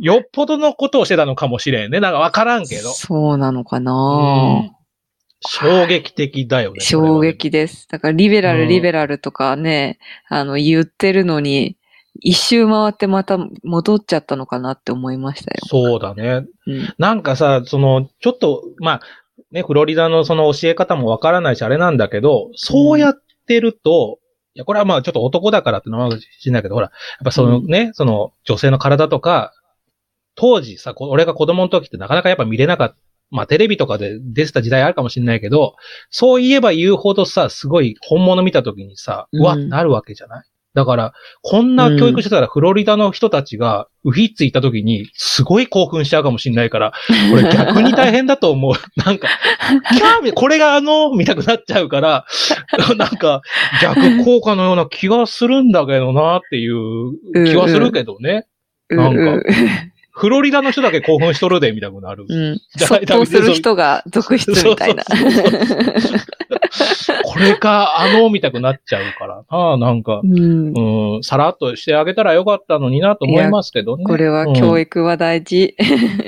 [0.00, 2.00] よっぽどのことをしてたのかもしれんね。
[2.00, 2.90] なんかわからんけど。
[2.90, 4.70] そうなのかうなん
[5.40, 6.80] 衝撃的だよね。
[6.80, 7.86] 衝撃です。
[7.88, 11.76] だからリベラル、うんリベラルとかね、あの、言ってるのに、
[12.20, 15.60] 一周回ってまた戻っちゃったのかなって思いましたよ。
[15.66, 16.46] そうだね。
[16.66, 16.94] うん。
[16.98, 19.00] なんかさ、その、ちょっと、まあ、
[19.50, 23.14] ね、フロリダのその教え方もわからないし、あれなんだけど、そうやっ
[23.46, 24.18] てると、
[24.54, 29.52] いや、これはまあちょっと男だからってのはかもしれないけど、ほら、やっぱそのね、その女性の体とか、
[30.36, 32.96] 当時さ、こ俺が子供の時ってなかなかやっぱ見れなかった。
[33.32, 35.74] まあテレビとかで出てた時代あるかもしれないけど、
[36.10, 40.44] そう言えば言うほどさ、すごい本物見た時にさ、うんうわってなるわけじゃない？
[40.74, 46.92] だから、こんな教育してたらフロリダの人たちがウヒッツ行った時にすごい興奮しちゃうかもしれないから、
[47.30, 48.74] これ逆に大変だと思う。
[49.04, 49.26] なんか、
[49.96, 52.26] キャーみこれがあの、見たくなっちゃうから、
[52.96, 53.40] なんか
[53.82, 58.46] 逆効果のような気がするんだけどなっていう気はするけどね。
[58.90, 59.42] なんかう
[60.16, 62.24] フロリダの人だけ興奮しとるで、みたいになる。
[62.26, 62.58] うん。
[62.78, 65.04] だそっとする人が続出みたいな。
[67.24, 71.16] これか、あの、見たくなっちゃうからな、なんか、うん。
[71.16, 74.04] うん、さらっとしてあげたらよかったのになと思いますけどね。
[74.04, 75.76] これは教育は大事。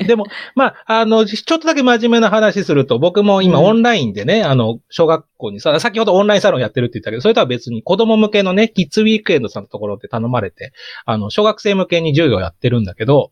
[0.06, 10.72] でも、まあ、あの、ちょっとだけ真面目な話すると、僕も今うんオンラインでね、あの、小学校にさ、先ほどオンラインサロンやってるって言ったけど、それとは別に子供向けのね、キッズウィークエンドさんのところって頼まれて、
[11.06, 13.30] あの、小学生向けに授業やってるんだけど、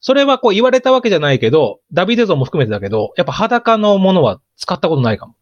[0.00, 5.34] それはこう言われたわけじゃないけど、ダビデ像も含めてだけど、やっぱ裸のものは使ったことないかも。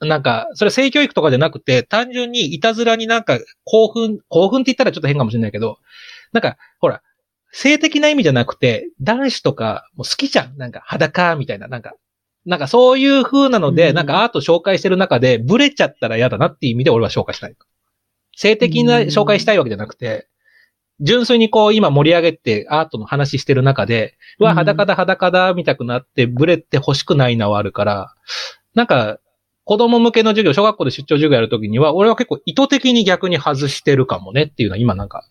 [0.00, 5.78] なんか、それ性教育とかじゃなくて、単純にいたずらになんか興奮、興奮って言ったらちょっと変かもしれないけど、
[6.32, 7.02] なんか、ほら、
[7.52, 10.56] 性的な意味じゃなくて、男子とかもう好きじゃん。
[10.56, 11.94] なんか裸みたいな、なんか、
[12.44, 17.56] なんかそういう風なので、うんなんかアート紹介してる中で、ブレちゃったら嫌だなっていう意味で俺は紹介したい。
[18.36, 20.26] 性的な紹介したいわけじゃなくて、
[21.00, 28.14] 純粋にこう今盛り上げてアートの話してる中で、うわ、うん裸だ裸だ見たくなってブレて欲しくないのはあるから、
[28.74, 29.18] なんか、
[29.64, 35.26] 子供向けの授業、小学校で出張授業やるときには、俺は結構意図的に逆に外してるかもねっていうのは今なんか、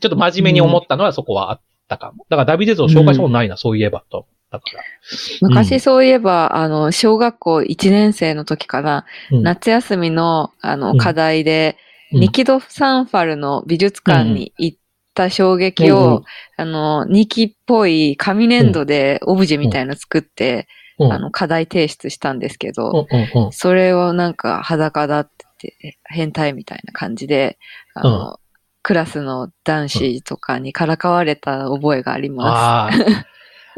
[0.00, 2.26] ちょっと真面目に思ったのはそこはあったかも。
[2.28, 4.26] だからダビデ像紹介したことないな、そういえばと。
[4.50, 4.82] だから。
[5.40, 11.84] 昔そういえば、あの、小学校1年生の時かな、うん夏休みの、あの、うん課題で、うん
[12.14, 14.78] ニキド・サンファルの美術館に行っ
[15.14, 16.22] た衝撃を、
[16.56, 20.66] あの、ニキっぽい紙粘土でオブジェみたいの作って、
[20.98, 21.12] うん。
[21.12, 23.08] あの、課題提出したんですけど、
[23.50, 27.58] それをなんか裸だって変態みたいな感じで、
[27.94, 28.40] あの、
[28.82, 32.90] クラスの男子とかにからかわれた覚えがありまああ。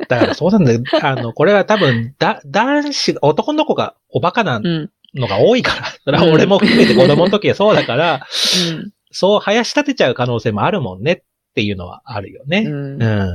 [0.08, 0.82] だからそうなんだよ。
[1.02, 4.90] あの、これは多分、だ、男子、男の子がおバカなん。
[5.20, 5.86] のが多いから。
[6.04, 8.26] それは俺も含めて子供の時はそうだから、
[8.70, 8.92] うん。
[9.10, 11.22] そう生やし立てちゃう可能性もあるもんねっ
[11.54, 12.64] ていうのはあるよね。
[12.66, 13.30] うんうん。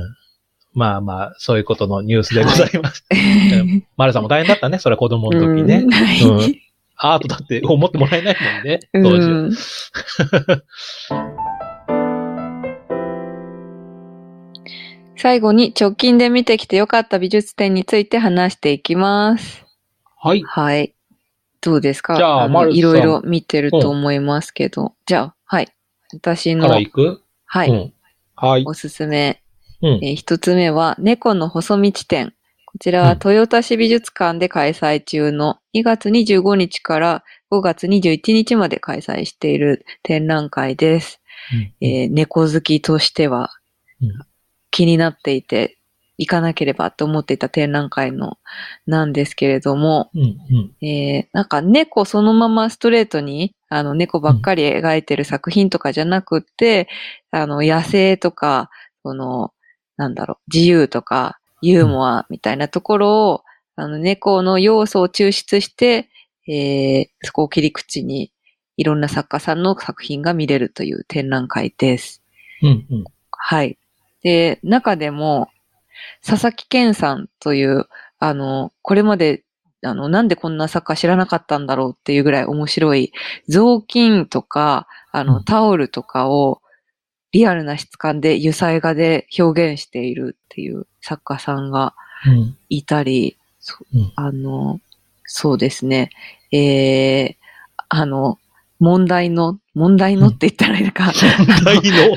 [0.74, 3.04] まあまあ、そういうことのニュースでございます。
[3.96, 5.84] マルさんも大変だったね、それは子供の時ね。
[5.84, 6.62] うんはい
[7.04, 9.38] アートだって思ってもらえないもんね、当時は。
[9.38, 9.52] うん
[15.22, 19.64] 最後に直近で見てきてよかった美術展について話していきます。
[20.16, 20.42] はい。
[20.42, 20.96] はい。
[21.62, 22.16] どうですか？
[22.16, 24.94] じゃあのマルさんいろいろ見てると思いますけど。
[25.06, 25.68] じゃあ、はい。
[26.12, 27.22] 私のから、行く？
[27.46, 27.92] はい、うん。
[28.36, 28.64] はい。
[28.66, 29.42] おすすめ。
[29.80, 32.34] うんえー一つ目は、猫の細道展。
[32.66, 41.20] こちらは豊田市美術館で開催中の2月25日から5月21日まで開催している展覧会です。
[41.80, 43.50] えー猫好きとしては
[44.00, 44.08] うん
[44.70, 45.76] 気になっていて、
[46.18, 48.38] 行かなければと思っていた展覧会の
[48.86, 56.88] なんですけれども、うんうんえーなんか猫そのままストレートに、あの猫ばっかり描いてる作品とかじゃなくって、
[57.30, 58.70] あの野生とか、
[59.02, 59.52] その、
[59.96, 63.42] なんだろう、自由とか、ユーモアみたいなところを、
[63.76, 66.08] あの猫の要素を抽出して、
[66.46, 68.32] えーそこを切り口に
[68.76, 72.22] いろんな作家さんの作品が見れるという展覧会です。
[72.62, 73.04] うんうん
[73.44, 73.76] はい。
[74.22, 75.48] で、中でも、
[76.24, 77.86] 佐々木健さんという、
[78.18, 79.44] あの、これまで、
[79.84, 83.12] あの、なんでこんな作家知らなかったんだろうっていうぐらい面白い、
[83.48, 85.44] 雑巾とか、あの、うん。
[85.44, 86.60] タオルとかを、
[87.32, 91.94] リアルな質感で油彩画で表現しているっていう作家さんが
[92.26, 92.56] うん。
[92.68, 94.12] いたり、そうん。
[94.16, 94.80] あの、
[95.24, 96.10] そうですね、
[96.52, 97.34] えー、
[97.88, 98.38] あの、
[98.82, 102.16] 問題の、問題のって言ったらいいのか、問題の？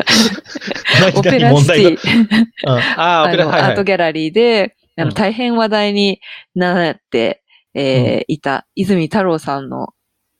[1.15, 2.27] オペラシティ、うん
[2.99, 3.23] あ。
[3.29, 3.71] あ、の、はいはい。
[3.71, 3.83] アート。
[3.83, 5.13] ギャラリーで、あの、うん。
[5.13, 6.19] 大変話題に
[6.55, 7.43] なって、
[7.75, 9.89] えーいた、泉太郎さんの、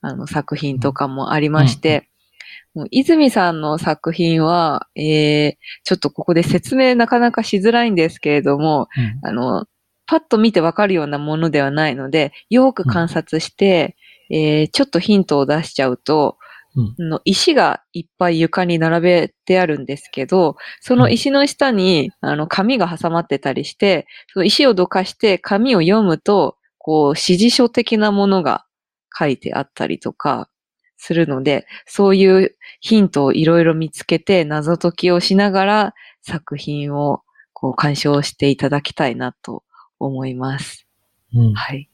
[0.00, 2.08] あの、作品とかもありまして、
[2.74, 5.52] もう泉さんの作品は、えー
[5.84, 8.88] ちょっとここで説明なかなかしづらいんですけれども、
[9.22, 9.28] うん。
[9.28, 9.66] あの、
[10.06, 13.96] パッと見てわかるようなものではないので、よく観察して、
[14.30, 16.38] えーちょっとヒントを出しちゃうと、
[16.76, 28.66] うんあの石がいっぱい床に並べてあるんですけど、その石の下に、あの、紙が挟まってたりして、その石をどかして紙を読むと、こう、指示書的なものが
[29.18, 30.50] 書いてあったりとか
[30.98, 37.22] するので、そういうヒントをいろいろ見つけて謎解きをしながら作品を
[37.54, 39.62] こう鑑賞していただきたいなと
[39.98, 40.86] 思います。
[41.34, 41.88] うんはい。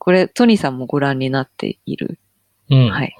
[0.00, 2.18] これ、トニーさんもご覧になっている？
[2.70, 3.14] うんはい。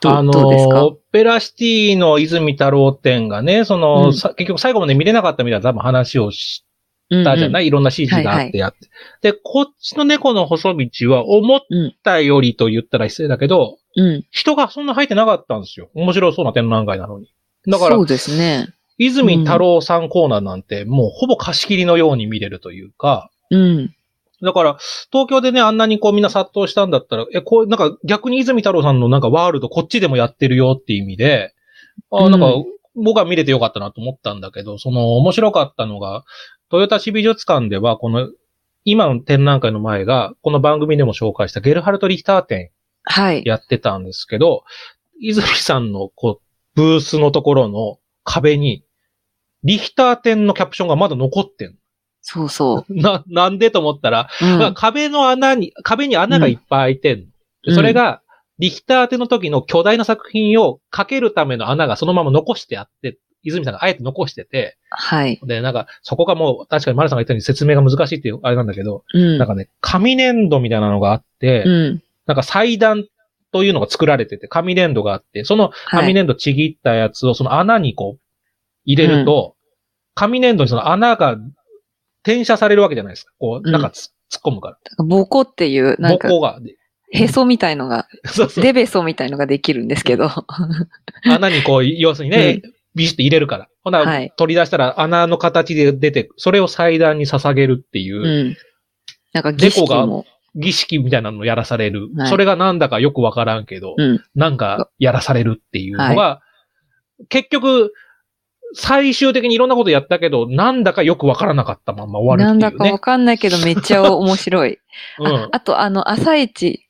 [0.00, 0.86] どうあのどうですか？
[0.86, 6.64] オペラシティの泉太郎展がね、その、うんさ結局最後まで見れなかったみたいな多分話をし
[7.10, 8.88] うんたじゃない、いろんな指示があってやって。
[9.20, 11.60] で、こっちの猫の細道は思っ
[12.02, 14.06] たよりと言ったら失礼だけど、うん。
[14.06, 14.26] うん。
[14.30, 15.90] 人がそんな入ってなかったんですよ。
[15.94, 17.30] 面白そうな展覧会なのに。
[17.66, 18.68] だからそう、ですね。
[18.96, 23.94] 泉太郎さんコーナーなんてもうほぼ貸し切りのように見れるというか、うん。
[24.42, 24.76] だから、
[25.12, 31.54] 東京でね、あんなにこうみんな殺到したんだったら、え、こう、なんか逆に泉太郎さんのなんかワールドこっちでもやってるよっていう意味で、
[32.10, 36.24] あなんかうん僕は見れてよかったなと思ったんだけど、その面白かったのが、
[36.70, 38.28] 豊田市美術館ではこの、
[38.84, 42.70] 今の展覧会の前が、この番組でも紹介したゲルハルト・リヒター展
[43.04, 43.42] はい。
[43.44, 44.64] やってたんですけど、
[45.20, 46.42] 泉さんのこう、
[46.74, 48.84] ブースのところの壁に、
[49.64, 51.76] リヒター展のキャプションがまだ残ってん
[52.22, 53.02] そうその。
[53.02, 54.46] な、なんでと思ったら、う。
[54.46, 57.26] うんまあ、壁の穴に、壁に穴がいっぱい開いてんの。
[57.64, 58.22] でそれが、
[58.58, 65.40] リヒターテの時の巨大な作品をかけるための穴がそのまま残してあって、泉さんがあえて残してて、はい。
[65.42, 69.38] で、なんか、そこがもう、確かに丸さんが言ったように説明が難しいっていう、あれなんだけど、うん。
[69.38, 72.02] なんかね、紙粘土みたいなのがあって、うん。
[72.26, 73.04] なんか祭壇
[73.52, 78.20] というのが作られてて、紙粘土があって、その紙粘土ちぎったやつをその穴にこう、
[78.84, 79.56] 入れると、
[80.14, 81.36] 紙粘土にその穴が
[82.24, 83.32] 転写されるわけじゃないですか。
[83.38, 85.04] こう、なんかつ、突っ込むから。
[85.04, 86.60] ボコっていう、なんか、ボコが。
[86.60, 86.76] で
[87.12, 88.64] へそみたいのが、 そうそう。
[88.64, 90.30] デベソみたいのができるんですけど。
[91.24, 92.62] 穴にこう、要するにね、
[92.94, 93.68] ビシッと入れるから。
[93.84, 98.56] ほな、はい取り出したら穴の形で出て、それを祭壇に捧げるっていうう、ん。
[99.32, 100.24] なんか儀式猫も。
[100.54, 102.08] 儀式みたいなのをやらされる。
[102.16, 104.24] はいそれがなんだかよくわからんけど、うん。
[104.34, 106.40] なんかやらされるっていうのが、
[107.28, 107.92] 結局、
[108.74, 112.78] 最終的にいろんなことやったけど、なんだかよくわからなかったまま終わるなんっていうね。
[112.78, 114.78] だかわかんないけどめっちゃ面白い。
[115.18, 116.86] うんああと、あの、朝一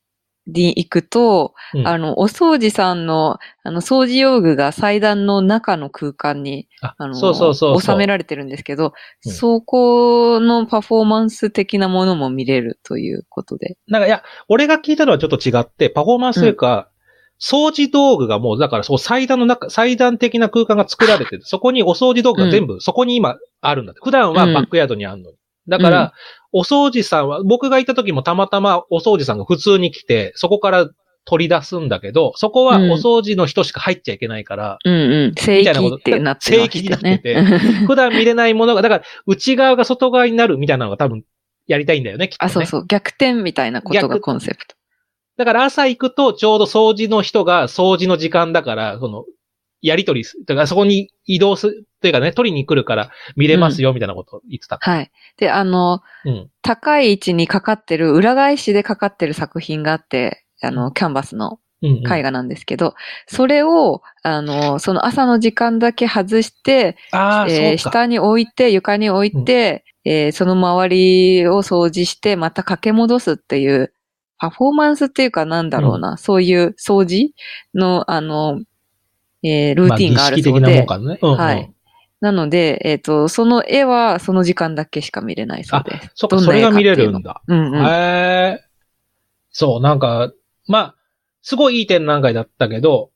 [0.47, 7.95] に行くと、うんあの、お掃除さんの、あの、掃除用具が祭壇の中の空間に、ああの、そうそうそうそう。
[7.95, 8.92] 収められてるんですけど、
[9.27, 13.77] うんそこのパフォーマンス的なものも見れるということで。
[13.87, 16.88] なんか、いや、俺が聞いたのはちょっと違って、パフォーマンスというか、
[17.42, 24.00] 掃除道具がもう、だからそう祭壇の中、祭壇的な空間が作られてて、 そこにお掃除道具が全部、そこに今あるんだって。
[24.02, 25.37] 普段はバックヤードにあるのに。
[25.68, 26.11] だから、うん
[26.55, 30.87] お掃除さんは、僕が行った時もたまたまお掃除さんが普通に来て、そこから
[31.24, 35.35] 取り出すんだけど、そこはうんお掃除の人しか入っちゃいけないから、うんうん。
[35.35, 37.20] 正規ってなってましたね。
[37.22, 41.24] 正規にな 普段見れないものが、だから、内側が外側になるみたいなのが多分、
[41.66, 42.50] やりたいんだよね、きっと、ね。
[42.50, 42.87] あ、そうそう。
[42.87, 44.74] 逆転みたいなことが逆コンセプト。
[45.42, 49.24] だから朝行くとちょうど掃除の人が掃除の時間だから、その、
[49.81, 50.44] やりとりする。
[50.44, 54.78] だからそこに移動する、というかね、取りに来るから見れますよ、みたいなことを言ってた。
[54.81, 55.11] はい。
[55.38, 56.48] で、あの、うん。
[56.62, 62.12] 高い位置にかかってる、裏返しでかかってる作品があって、あの、キャンバスのうん、うん。
[62.12, 62.94] 絵画なんですけど、
[63.26, 67.76] それを、あの、その朝の時間だけ外して、えー。
[67.78, 73.92] 下に置いて、床に置いて、えーその周りを掃除して、また掛け戻すっていう、
[74.42, 77.33] パフォーマンスっていうかなんだろうな、そういう掃除
[77.76, 78.61] の、あの、
[79.44, 81.18] えールーティンがあるそうで、ま儀式的なもんかね。
[81.22, 81.38] うん、うん。
[81.38, 81.72] はい
[82.20, 86.11] なので、えっ、と、その絵はその時間だけしか見れないそうです。
[86.14, 87.42] そっか、それが見れるんだ。
[87.48, 87.85] うんうん。
[87.85, 88.64] へえ。
[89.50, 90.33] そう、なんか、
[90.68, 90.94] まあ、
[91.42, 93.11] すごいいい展覧会だったけど、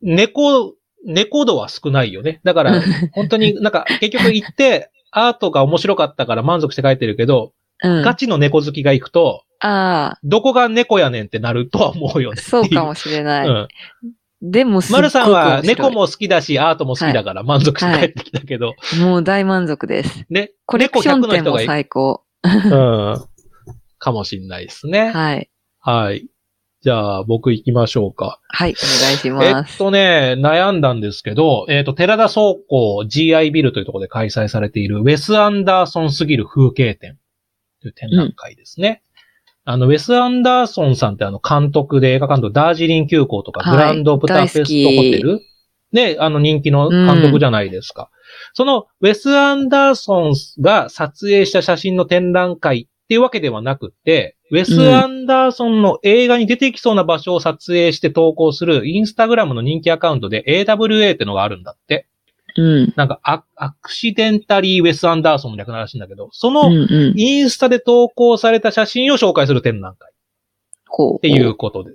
[0.00, 0.74] 猫、
[1.06, 2.40] 猫度は少ないよね。
[2.42, 2.82] だから、
[3.14, 7.52] 本当になんか結局行って、アートが面白かったから満足して帰ってるけど、
[7.84, 12.42] うん、ガチの猫好きが行くと、あどこが猫やねんってなるとは思うよあ、ね。
[12.42, 13.48] そうかもしれない。
[13.48, 13.68] うん。
[14.42, 20.26] でもすっごく丸さんは猫も好きだし、アートも好きだから満足して帰ってきたけど、もう大満足です。
[20.30, 22.24] ね、コレクション猫100展も最高。
[22.42, 23.24] うん。
[23.98, 25.10] かもしんないですね。
[25.10, 25.48] はい。
[25.78, 26.28] はい。
[26.82, 28.40] じゃあ、僕行きましょうか。
[28.48, 29.78] はい、お願いしえっます。
[29.78, 37.18] とね、悩んだんですけど、えっ、と、寺田倉庫 GI ビルというところで開催されているウェス・アンダーソンすぎる風景展
[37.80, 39.04] という展覧会ですね。
[39.64, 45.40] あの、ウェス・アンダーソンさんってあの、監督で映画監督、ダージリン急行とか、はいグランドブタペストホテル？
[45.92, 48.10] ね、あの人気の監督じゃないですか。
[48.54, 62.08] その、ウェス・アンダーソンが撮影した写真の展覧会っていうわけではなくて、ウェス・アンダーソンの映画に出てきそうな場所を撮影して投稿するインスタグラムの人気アカウントで AWA ってのがあるんだって。
[62.56, 62.92] うん。
[62.96, 67.14] なんかア、アクシデンタリー・ウェス・アンダーソンの略ならしいんだけど、そうんのうん。
[67.16, 70.12] インスタで投稿された写真を紹介する展覧会
[70.88, 71.16] こう。
[71.16, 71.92] っていうことで。
[71.92, 71.94] っ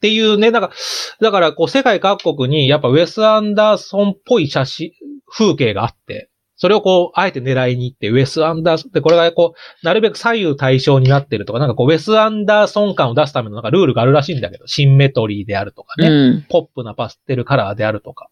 [0.00, 0.72] ていうね、だから、
[1.20, 4.92] だからこう世界各国にやっぱウェス・アンダーソンっぽい写真、
[5.30, 16.08] 風景があって、それをこう、あえて狙いに行って、ウェス・アンダーソンって、これがこう、なるべく左右対称になってるとか、なんかこう、ウェス・アンダーソン感を出すためのなんかルールがあるらしいんだけど、シンメトリーであるとかね。
[16.08, 16.46] うん。
[16.48, 18.28] ポップなパステルカラーであるとか。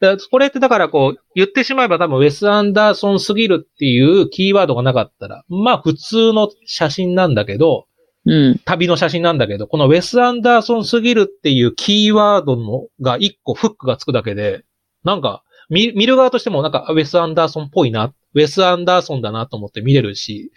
[0.00, 7.86] でこれってだからこう、言ってしまえば多分ウェス・アンダーソンすぎるっていうキーワードがなかったら、まあ普通の写真なんだけど、
[8.26, 8.60] うん。
[8.64, 14.64] 旅の写真なんだけど、このウェス・アンダーソンすぎるっていうキーワードのが一個フックがつくだけで、
[15.04, 20.52] なんか、見見る側としてもなんかウェス・アンダーソンっぽいな、ウェス・アンダーソンだなと思って見れるし、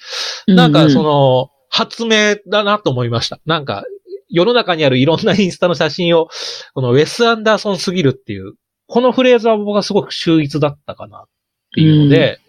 [0.47, 3.39] なんかその、発明だなと思いました。
[3.45, 3.83] なんか、
[4.29, 6.27] 世の中にあるいろんなインスタの写真を、
[6.73, 8.53] このウェス・アンダーソンすぎるっていう、
[8.93, 11.25] このフレーズは僕はすごく秀逸だったかなっ
[11.73, 12.39] ていうので、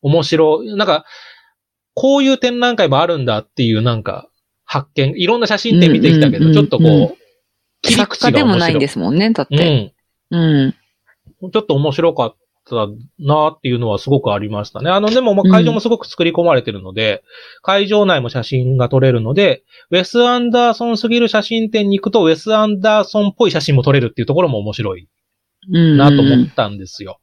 [0.00, 0.76] 面白い。
[0.76, 1.04] なんか、
[1.94, 4.28] こういう展覧会もあるんだっていうなんか、
[4.64, 5.12] 発見。
[5.16, 7.18] いろんな写真展見てきたけど、うんうんうんうんちょっとこう、
[7.82, 8.32] 切り作口が面白い。
[8.32, 9.92] 家でもないんですもんね、だって。
[10.30, 10.38] うん。
[10.38, 11.50] うん。
[11.50, 12.36] ちょっと面白かっ
[12.70, 12.86] た
[13.18, 14.90] なっていうのはすごくありましたね。
[14.92, 17.24] あの、でもまあ会場もすごく作り込まれてるので、
[17.60, 25.08] 会場内も写真が撮れるので、ウェス・アンダーソンすぎる写真展に行くと、ウェス・アンダーソンっぽい写真も撮れるっていうところも面白いうん。
[25.68, 27.18] なと思ったんですよ。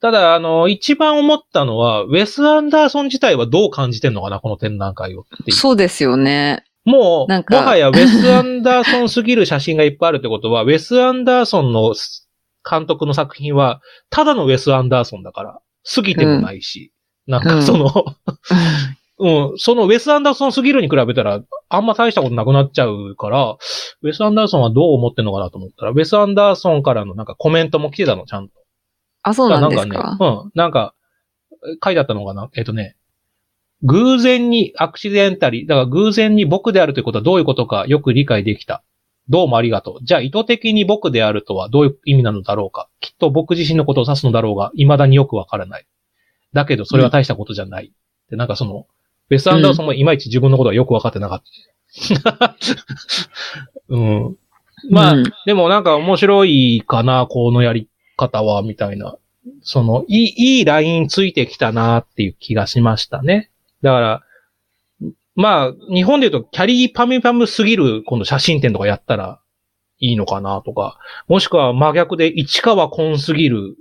[0.00, 5.56] ただ、あの、一番思ったのは、ウェス・アンダーソン自体はどう感じてんのかな、この展覧会をっていう。
[5.56, 6.64] そうですよね。
[6.84, 11.94] もう、もはやウェス・アンダーソンすぎる写真がいっぱいあるってことは、ウェス・アンダーソンの
[12.68, 15.60] 監督の作品は、ただのウェス・アンダーソンだから、
[15.94, 16.92] 過ぎてもないし、
[17.26, 18.04] なんかその、
[19.52, 23.56] うん、そのウェス・アンダーソンすぎるに比べたら、あんま大したことなくなっちゃうから、
[24.02, 28.54] ウェス・アンダーソンはどう思ってんのかなと思ったら、ウェス・アンダーソンからのなんかコメントも来てたの、ちゃんと。
[29.22, 30.16] あ、そうなんですね、か。
[30.20, 30.94] うん、なんか、
[31.84, 32.50] 書いてあったのかな？
[32.56, 32.96] えっ、とね、
[33.82, 38.82] 偶然にアクシデンタリー、だから偶然に僕であるということはどういうことかよく理解できた。
[39.28, 40.04] どうもありがとう。
[40.04, 42.88] じゃあ意図的に僕であるとはどういう意味なのだろうか。
[42.98, 45.86] きっと僕自身のことを指すのだろうが、未だによくわからない。
[46.52, 47.92] だけどそれは大したことじゃない。
[48.28, 48.86] で、なんかその、
[49.30, 51.42] ウェス・アンダーソンもいまいち自分のことはよくわかってなかっ
[52.22, 52.56] た。
[53.88, 54.36] うん。
[54.90, 59.16] まあ、うんでもなんか面白いかな、このやり方は、みたいな。
[59.62, 63.50] その、いい、いいラインついてきたなっていう気がしましたね。
[63.82, 64.22] だから、
[65.34, 69.40] まあ、日本で言うと、キャリーパミュパムすぎる、この写真展とかやったら
[69.98, 70.98] いいのかなとか、
[71.28, 73.76] もしくは真逆で市川コンすぎる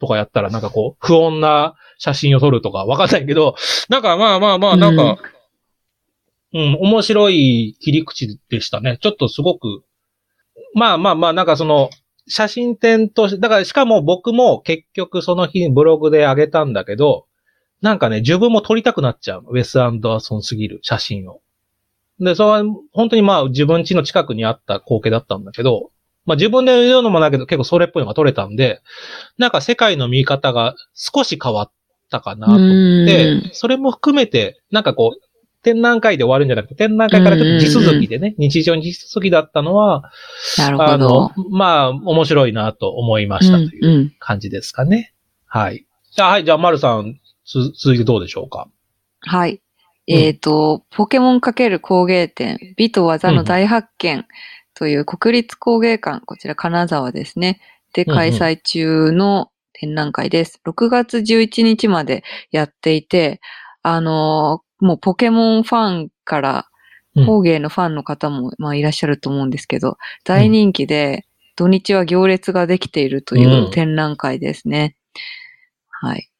[0.00, 3.56] とかやったら、なんかこう、不穏な写真を撮るとかわかんないけど、
[3.88, 5.18] なんかまあまあまあ、なんか、
[6.52, 8.98] うん、面白い切り口でしたね。
[9.00, 9.84] ちょっとすごく、
[10.74, 11.90] まあまあまあ、なんかその、
[12.28, 17.26] 写真展として、だからしかも僕も結局その日にブログで上げたんだけど、
[17.82, 19.50] なんかね、自分も撮りたくなっちゃうの。
[19.50, 21.40] ウェス・アンダーソンすぎる写真を。
[22.18, 25.90] で、それは本当にまあ自分家の近くにあった光景だったんだけど、
[26.24, 28.80] まあ自分で言うのもだけど結構それっぽいのが取れたんで、
[29.38, 31.72] なんか世界の見方が少し変わっ
[32.10, 35.20] たかなと思って、それも含めて、なんかこう、
[35.62, 40.12] 展覧会で終わるんじゃなくて、展覧会からちょっと地続きでね、日常に地続きだったのは、
[40.58, 45.12] なるあほどの。、まあ、面白いなと思いましたといううんうん感じですかね。
[45.46, 45.86] はい。
[46.12, 48.68] じゃあ、はい、じゃあ、丸さん、つ続いてどうでしょうか？
[49.20, 49.60] はい。
[50.06, 54.24] えっ、と、ポケモン×工芸展、美と技の大発見
[54.74, 57.60] という国立工芸館、こちら金沢ですね。
[57.92, 60.60] でうんうん開催中の展覧会です。
[60.66, 63.40] 6月11日までやっていて、
[63.82, 66.66] あのーもうポケモンファンから
[67.14, 71.24] うん工芸のファンの方も、まあ、いらっしゃると思うんですけど、大人気で
[71.56, 74.96] 土日は行列ができているという展覧会ですね。
[75.88, 76.30] はい。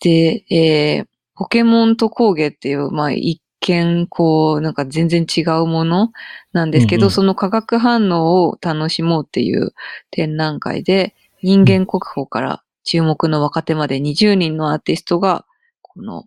[0.00, 1.06] で、えー
[1.38, 6.10] ポケモンと工芸っていう、まあ、一見、こう、なんか全然違うもの
[6.52, 9.74] なんですけど、うんうんその化学反応を楽しもうっていう
[10.10, 15.44] 展覧会で、人間国宝から注目の若手まで20人のアーティストが、
[15.82, 16.24] この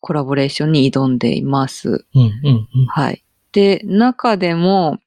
[0.00, 2.06] コラボレーションに挑んでいます。
[2.14, 2.86] うん、うん、うん。
[2.86, 3.24] はい。
[3.52, 4.98] で、中でも、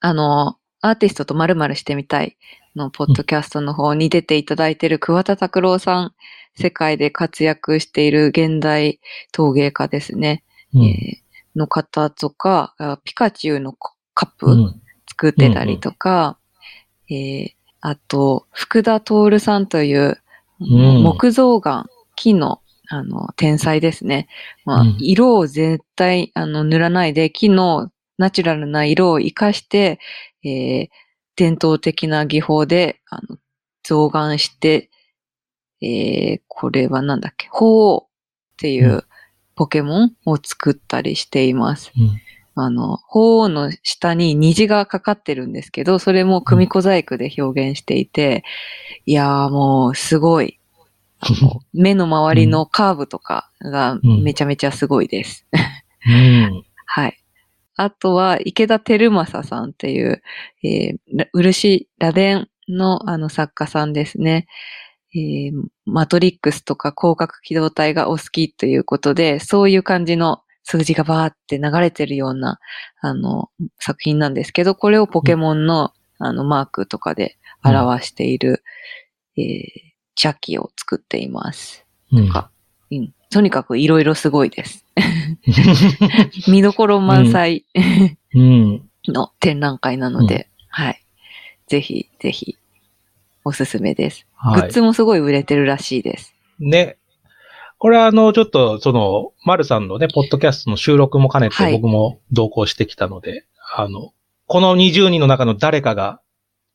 [0.00, 2.36] あの、アーティストと〇〇してみたい
[2.76, 6.14] のポッドキャストの方に出ていただいている桑田拓郎さん、
[6.56, 9.00] 世界で活躍している現代
[9.32, 10.44] 陶芸家ですね。
[10.74, 11.24] うんえー
[11.56, 16.38] の方とか、あピカチュウのカップうん作ってたりとか、
[17.08, 20.16] えーあと、福田徹さんという、うん
[21.02, 21.86] 木造岩、
[22.16, 24.28] 木の、あの、天才ですね。
[24.64, 29.98] まあ、うん色を絶対、あの、塗らないで、木のナチュラルな色を活かして、
[30.44, 30.88] えー
[31.36, 33.38] 伝統的な技法で、あの、
[33.82, 34.88] 造岩して、
[35.82, 38.10] えーこれはなんだっけ、鳳凰っ
[38.56, 39.06] ていうう
[39.56, 41.92] ポケモンを作ったりしています。
[41.98, 42.20] うん
[42.56, 48.44] あの、鳳凰の下に虹がかかってるんですけど、それも組小細工で表現していて、
[49.06, 50.58] いやーもうすごい。
[51.72, 55.46] 目の周りのカーブとかがめちゃめちゃすごいです。
[56.06, 56.64] うん。
[56.86, 57.18] はい。
[57.76, 60.22] あとは、池田照正さんっていう、
[60.62, 64.46] えーラ漆、螺鈿のあの作家さんですね。
[65.14, 65.52] えー
[65.86, 72.58] マトリックスとか広角機動隊がお好きということで、そういう感じの数字がバーって流れてるような、
[73.00, 78.64] あの、作品なんですけど、これをポケモンの、あの、マークとかで表している、
[79.36, 79.44] えー、
[80.16, 81.84] ジャッキを作っています。
[82.12, 82.50] うんか
[82.90, 83.14] うん。
[83.30, 84.86] とにかくいろいろすごいです。
[86.48, 87.66] 見どころ満載
[88.34, 88.88] うん。
[89.08, 91.04] の展覧会なので、はい。
[91.66, 92.56] ぜひ、ぜひ、
[93.44, 94.26] おすすめです。
[94.34, 96.34] はいグッズもすごい売れてるらしいです。
[96.58, 96.96] ね。
[97.84, 103.44] これはあの、ちょっと、その、丸さんのね、ポッドキャストの収録も兼ねてはい僕も同行してきたので、
[103.76, 104.14] あの、
[104.46, 106.22] この20人の中の誰かが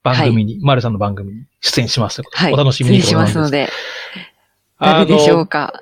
[0.04, 2.54] 番組に、丸さんの番組に出演しますはい。
[2.54, 3.66] お楽しみにしますので。
[3.66, 3.72] で、
[4.80, 5.82] 誰でしょうか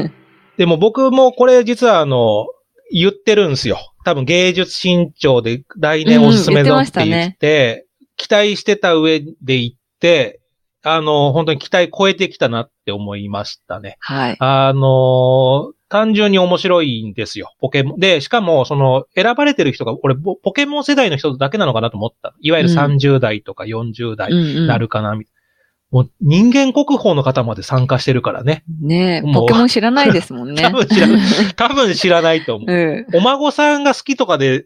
[0.58, 2.46] でも僕もこれ実はあの、
[2.92, 3.78] 言ってるんですよ。
[4.04, 7.86] 多分芸術新潮で来年おすすめだって言って、
[8.18, 10.40] 期待してた上で行って、
[10.82, 13.96] あの、本当に期待超えてきたなって思いましたね。
[14.00, 14.36] はい。
[14.38, 17.54] あのー単純に面白いんですよ。
[17.60, 18.00] ポケモン。
[18.00, 22.34] で、しかも、その、選ばれてる人が、俺、ポポケモン世代の人だけなのかなと思った。
[22.40, 25.36] いわゆるうん30代とか40代になるかな、みたいな。
[25.92, 28.64] もう、人間国宝の方まで参加してるからね。
[28.80, 30.60] ねえ、ポケモン知らないですもんね。
[30.66, 31.20] 多分知らない。
[31.54, 32.68] 多分知らないと思う。
[32.74, 33.16] うん。
[33.16, 34.64] お孫さんが好きとかで、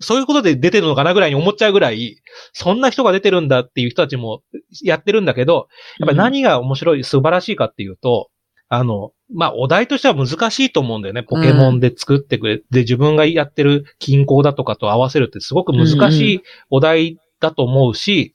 [0.00, 2.16] そういうことで出てるのかなぐらいに思っちゃうぐらい、
[2.52, 4.42] そんな人が出てるんだっていう人たちも
[4.82, 8.30] やってるんだけど、やっぱり何が面白い、素晴らしいかっていうと、
[8.68, 11.22] あの、まあ、お題としては難しいと思うんだよね。
[11.22, 18.34] ポケモンで作ってくれ、で、自分がやってる均衡だとかと合わせるってすごく難しいお題だと思うし、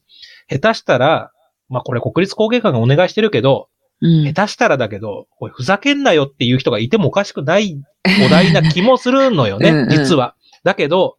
[0.49, 1.31] 下手したら、
[1.69, 3.69] まあ、これ国立工芸館がお願いしてるけど、
[4.01, 4.23] うん。
[4.25, 7.81] 下手したらだけど、これふざけんなよっていう人がいてもおかしくない
[8.25, 10.35] お題な気もするのよね、うんうん実は。
[10.63, 11.17] だけど、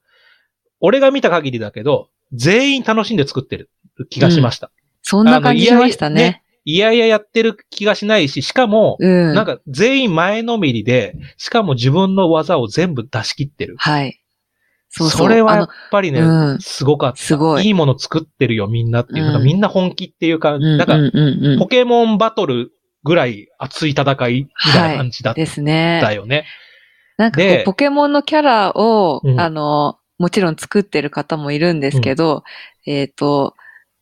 [0.80, 3.70] 俺が見た限りだけど、全員楽しんで作ってる
[4.10, 4.70] 気がしました。
[5.02, 6.42] そんな感じしましたね。
[6.64, 9.34] いやいややってる気がしないし、しかも、うん。
[9.34, 13.76] なんか全員前のめりで、しかも自分の技を全部出し切ってる。
[13.78, 14.20] はい。
[14.88, 15.28] そうそう。
[15.28, 17.18] れはやっぱりね、うんすごかった。
[17.18, 19.26] すごいいいもの作ってるよ、みんなっていう。
[19.26, 22.72] うんなんかみんな本気っていうか、なんか、うんうんうんうんポケモンバトル
[23.04, 26.00] ぐらい熱い戦いみたいな感じだっですね。
[26.02, 26.46] たよね。
[27.16, 32.44] なんかポケモンのキャラを、うんあの、もちろん作ってる方もいるんですけど、
[32.86, 33.54] えっ、と、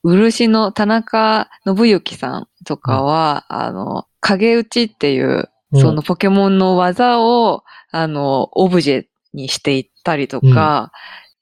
[0.03, 5.81] 漆の田中信之さんとかは、あの、影打ちっていう、うん。
[5.81, 10.93] そのポケモンの技を、あの、オブジェにしていったりとか、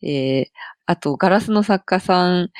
[0.02, 0.46] えー
[0.86, 2.50] あと、ガラスの作家さん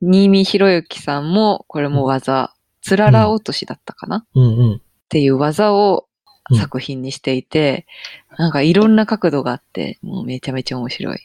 [0.00, 4.74] 新見博之さんも、これも技、つらら落としだったかな、うんうん。
[4.76, 6.06] っていう技を
[6.50, 6.58] うん。
[6.58, 7.86] 作品にしていて、
[8.36, 11.20] なんかいろんな角度があって、もうめちゃめちゃ面白い。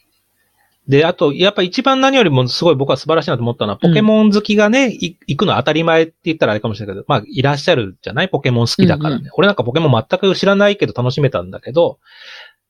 [0.88, 8.30] で、あと、やっぱ一番何よりもすごい僕は素晴らしいなと思ったのは、ポケモン好きがね、い行くのは当たり前って言ったらあれかもしれないけど、まあ、いらっしゃるじゃない？
[8.30, 9.24] ポケモン好きだからね。
[9.26, 12.00] うん俺なんかポケモン全く知らないけど楽しめたんだけど、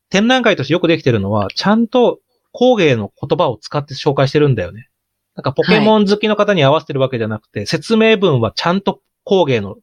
[0.10, 2.20] 展覧会としてよくできてるのは、ちゃんと
[2.52, 4.90] 工芸の言葉を使って紹介してるんだよね。
[5.36, 9.76] なんかポケモン好きの方に合わせてるわけじゃなくて、説明文はちゃんと工芸の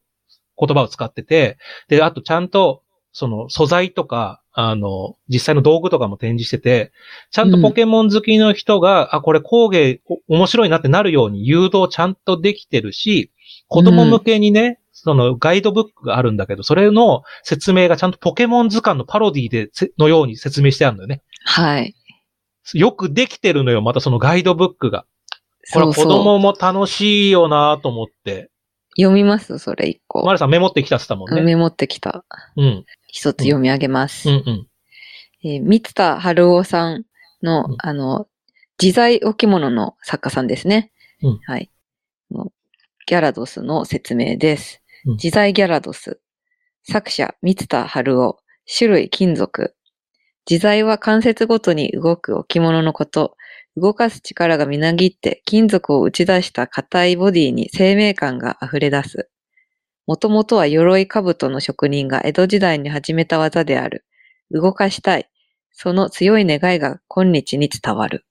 [0.59, 1.59] 言葉を使ってて、
[1.89, 2.83] で、あとちゃんと、
[3.15, 6.93] その素材とか、あの、実際の道具とかも展示してて、
[7.31, 13.31] ちゃんとポケモン好きの人が、あ、これ工芸お面白いなってなるように誘導ちゃんとできてるし、
[13.69, 21.23] 子供向けにね、そのガイドブックがあるんだけど、それの説明がちゃんとポケモン図鑑のパロディでせ、のように説明してあるんだよね。
[21.45, 21.95] はい。
[22.75, 25.07] よくできてるのよ、またそのガイドブックが。
[25.73, 26.03] これは子。
[26.03, 28.51] 供も楽しいよなと思って。
[28.97, 29.59] 読みます？
[29.59, 30.25] それ一個。
[30.25, 31.43] マルさんメモってきたって言ったもんね。
[31.43, 32.25] メモってきた。
[32.57, 32.85] うん。
[33.09, 34.29] 一つ読み上げます。
[34.29, 34.69] うんうん。
[35.45, 37.05] えー三田春夫さん
[37.43, 38.29] の、うんあの、
[38.81, 40.91] 自在置物の作家さんですね。
[41.23, 41.71] うんはい。
[42.31, 42.53] の
[43.07, 44.81] ギャラドスの説明です。
[45.07, 46.21] うん自在ギャラドス。
[46.83, 48.39] 作者、三田春夫。
[48.67, 49.75] 種類、金属。
[50.49, 53.37] 自在は関節ごとに動く置物のこと。
[53.77, 59.31] 動かす力がみなぎって金属を打ち出した硬いボディに生命感が溢れ出す。
[60.07, 64.05] もともとは鎧兜の職人が江戸時代に始めた技である。
[64.51, 65.29] 動かしたい。
[65.73, 68.25] その強い願いが今日に伝わる。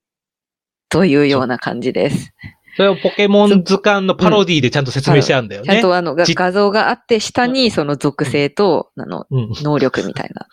[0.90, 2.34] というような感じです。
[2.76, 5.68] それをポケモン図鑑のパロディでちゃんと説明してあるんだよね。
[5.68, 9.50] ちゃんとあの画像があって、下にその属性と、あの、うん。
[9.62, 10.48] 能力みたいな。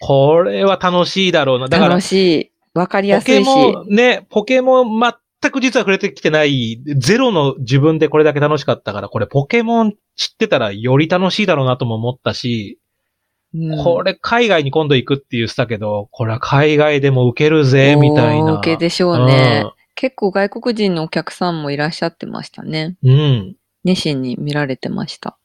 [0.00, 1.68] これは楽しいだろうな。
[1.68, 2.52] だから楽、しい。
[2.74, 3.46] わかりやポケすいし。
[3.46, 5.00] モン、ね、ポケモン
[5.40, 12.78] 全く実は触れてきてない、ゼロの自分でこれだけ楽しかったから、これポケモン知ってたらより楽しいだろうなとも思ったし、
[13.52, 18.52] うんこれ海外に今度行くって言ってたけど、これは海外でも受けるぜ、みたいな。
[18.52, 19.64] 大受けでしょうね。
[19.96, 22.96] 結構外国人のお客さんもいらっしゃってましたね。
[23.02, 23.10] うん。
[23.10, 23.56] うん。
[23.82, 25.36] 熱心に見られてました。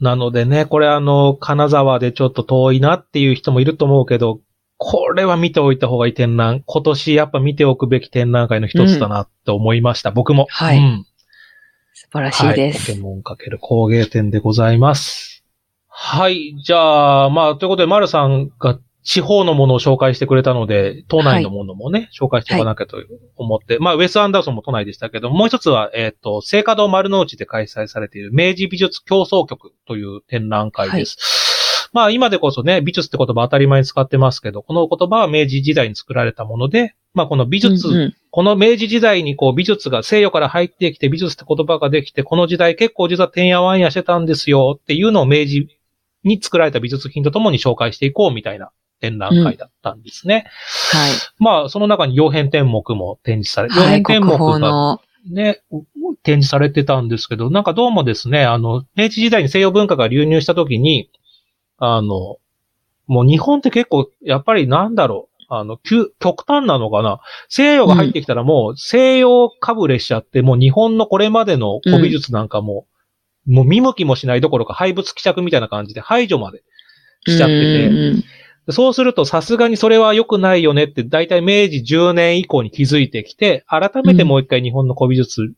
[0.00, 4.40] なのでね、これあの、金沢でちょっと遠いなっていう人もいると思うけど、
[4.78, 6.62] これは見ておいた方がいい展覧。
[6.66, 10.10] 今年やっぱ見ておくべき展覧会の一つだなって思いました。
[10.10, 10.46] 僕も。
[10.50, 11.06] はいうん
[11.98, 12.92] 素晴らしいではい、ポす。
[12.92, 15.44] ケモンかける工芸展でございます。
[15.88, 16.54] はい。
[16.62, 22.98] じゃあ、まあ、ということで、丸さんが地方のものを紹介してくれたので、都内のものもね、紹介しておかなきゃと
[23.36, 31.16] 思って、まあ、ウェス・アンダーソンも都内でしたけど、もう一つは、えっ、と、聖火堂丸の内で開催されている明治美術競争局という展覧会です。
[31.96, 45.68] まあ、今でこそね、美術って言葉当たり前に使ってますけど、この言葉は明治時代に作られたもので、まあ、この美術、うんうんこの明治時代にこう美術が西洋から入ってきて美術って言葉ができて、この時代結構実はてんやわんやしてたんですよっていうのを明治
[46.22, 50.44] に作られた美術品とともに紹介していこうみたいな展覧会だったんですね。
[50.92, 51.12] はい。
[51.38, 55.00] まあ、その中に洋編天目も展示され、洋はい、編天目がの。
[55.30, 55.62] ね、
[56.22, 61.10] 展示されてたんですけど、なんかどうもですね、あの、明治時代に西洋文化が流入した時に、
[61.78, 62.38] あの、
[63.06, 67.20] もう日本って結構、やっぱりなんだろう、あの、急極端なのかな。
[67.48, 72.86] 西洋が入ってきたらもう西洋かぶれしちゃって、もう日本のこれまでの古美術なんかも、
[73.46, 76.64] もう見向きもしないどころか廃物希釈みたいな感じで排除まで
[77.28, 85.52] しちゃってて、うそうするとさすがにそれは良くないよねって、だいたい明治10年以降に気づいてきて、改めてもう一回日本の古美術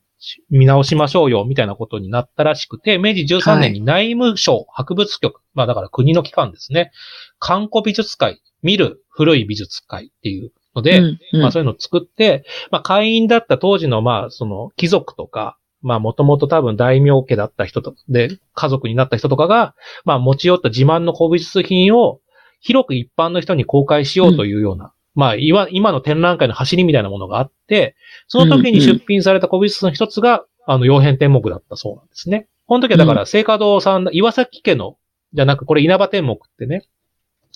[0.50, 6.90] 見直しましょうよ、みたいなことになったらしくて、明治13年に内務省博物局、まあだから国の機関ですね。
[7.38, 22.20] 観古美術会、見る古い美術会っていうので、うんうんまあそういうのを作って、まあ会員だった当時のまあその貴族とか、まあもともと多分大名家だった人とで、家族になった人とかが、まあ持ち寄った自慢の古美術品を
[22.60, 27.96] 広く一般の人に公開しようというような、まあ今今の展覧会の走りみたいなものがあって、
[28.28, 32.46] その時に出品された古美術の一つが、あの、洋編天目だったそうなんですね。
[32.66, 34.96] この時はだから、聖火堂さん、岩崎家の、
[35.32, 36.86] じゃなく、これ稲葉天目ってね、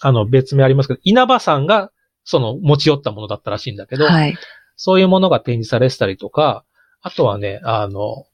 [0.00, 1.92] あの、別名ありますけど、稲葉さんが、
[2.24, 4.34] その、持ち寄ったものだったらしいんだけど、はい。
[4.74, 6.64] そういうものが展示されてたりとか、
[7.00, 8.26] あとはね、あの、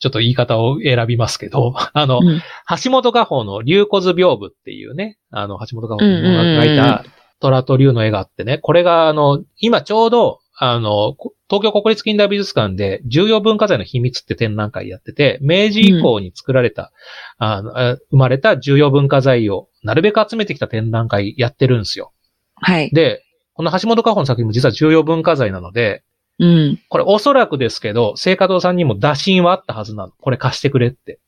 [0.00, 2.42] ちょっと言い方を選びますけど、 あの、うん。
[2.82, 7.04] 橋本画法の龍骨屏風っていうね、あの、橋本画法うんうんうんが描いた
[7.40, 16.92] 虎と龍の絵があってね、これがあの、今ちょうど、あの、こ東京国立近代美術館で重要文化財の秘密って展覧会やってて、明治以降に作られた、
[17.38, 22.12] あの、あ生まれた重要文化財をなるべく集めてきた展覧会やってるんですよ。
[22.56, 22.90] はい。
[22.90, 23.22] で、
[23.52, 26.02] この橋本画法の作品も実は重要文化財なので、
[26.38, 26.80] うん。
[26.88, 30.12] これおそらくですけど、聖華堂さんにも打診はあったはずなの。
[30.20, 31.20] これ貸してくれって。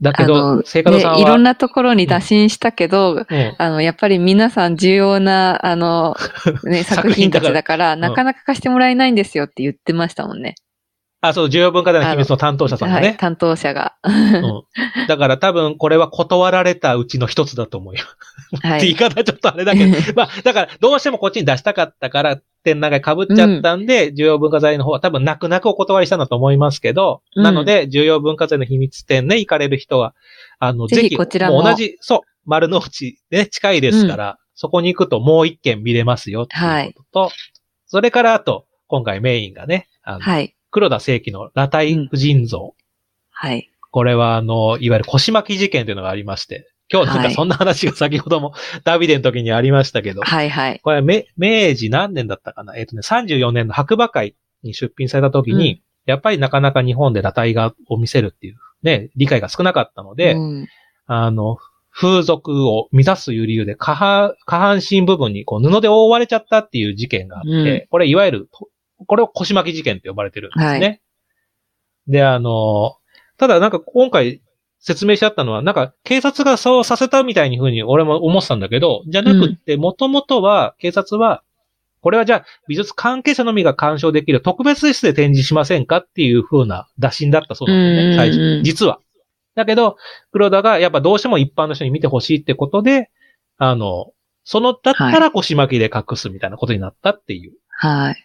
[0.00, 3.54] だけあど、の聖華堂さんは、で、いろんなところに打診したけど、うん。
[3.58, 6.16] あの、やっぱり皆さん重要な、あの、
[6.64, 8.00] ね、 作品たちだから、ん。
[8.00, 10.54] なかなか貸してもらえないんですよって言ってましたもんね。
[11.28, 13.16] あ、そう、重要文化財の秘密の担当者さんがはい、ね。
[13.18, 13.94] 担当者が。
[14.02, 14.62] うん。
[15.08, 18.00] だから多分これは断られたうちの一つだと思うよ。
[18.58, 19.10] って言いはい。
[19.10, 19.96] 方ちょっとあれだけど。
[20.14, 30.14] まあ、だからどうしてもこっちに出したかったから、展覧会被っちゃったんで、重要文化財の方は多分泣く泣くお断りしたんだと思いますけど、うんなので、重要文化財の秘密展ね、行かれる人は、
[30.58, 37.32] あの、ぜぜひ、ひこちらもう同じ、そう、丸の内ね、近いですから、そこに行くともう一件見れますよっていうことと、
[37.86, 40.54] それからあと、今回メインがね、あのはい。
[40.74, 42.74] 黒田正輝の裸体婦人像。
[43.30, 43.70] はい。
[43.92, 50.50] これは、あの、いわゆる腰巻き事件というのがありまして、今日なんはいかそんな話が先ほども ダビデの時にありましたけど、はい。
[50.50, 50.80] はい。
[50.82, 52.76] これめ明治何年だったかな？
[52.76, 60.68] えっ、とね、34年の白馬会に出品された時に、やっぱりなかなか日本で裸体がを見せるっていうね、理解が少なかったので、うん
[61.06, 61.58] あの、
[61.92, 68.48] 風俗を満たすという理由で下半下半身部分にこう布で覆われちゃったっていう事件があって、うんこれいわゆる、
[69.06, 70.86] これを腰巻き事件と呼ばれてるんですね。
[70.86, 70.98] は
[72.08, 72.96] で、あの、
[73.38, 74.40] ただなんか今回
[74.78, 81.42] 説明しちゃったのは、なんか警察がそうさせたみたいに風に俺も思ってたんだけど、じゃなくって、もともとは警察は、
[82.02, 88.62] これはじゃあ美術関係者のみが鑑賞できる特別室で展示しませんかっていう風な打診だったそうなんですね、最初。
[88.62, 88.98] 実は。
[89.54, 89.96] だけど、
[90.32, 93.10] 黒田がやっぱどうしても一般の人に見てほしいってことで、
[93.56, 94.12] あの、
[94.44, 97.52] その、だったら腰巻きで隠すみたいなことになったっていう。
[97.70, 98.16] はい。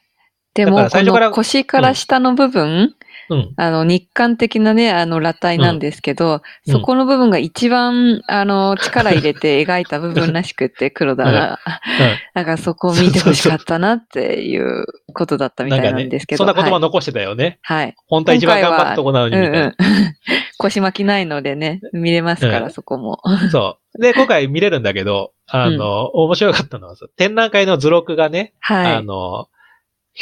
[0.65, 2.93] でも、この腰から下の部分、
[3.29, 3.53] うん。
[3.57, 11.59] あの、日韓的なね、あの、裸体なんですけど、うんそこの部分が一番、あの、力入れて描いた部分らしくって、 黒田が。
[12.33, 16.37] だからそこを見てほしかったなっていうことだったみたいなんですけど。
[16.39, 17.59] そんな言葉はい残してたよね。
[17.61, 17.95] はい。
[18.07, 19.67] 本当は一番頑張ったとこなのにうんみたいな。
[19.67, 19.75] うん。
[20.57, 23.21] 腰巻きないのでね、見れますから、うんそこも。
[23.51, 24.01] そう。
[24.01, 28.95] で、今回見れるんだけど、あの、面白かったのはさ、展覧会の図録がね、はい。
[28.95, 29.47] あの、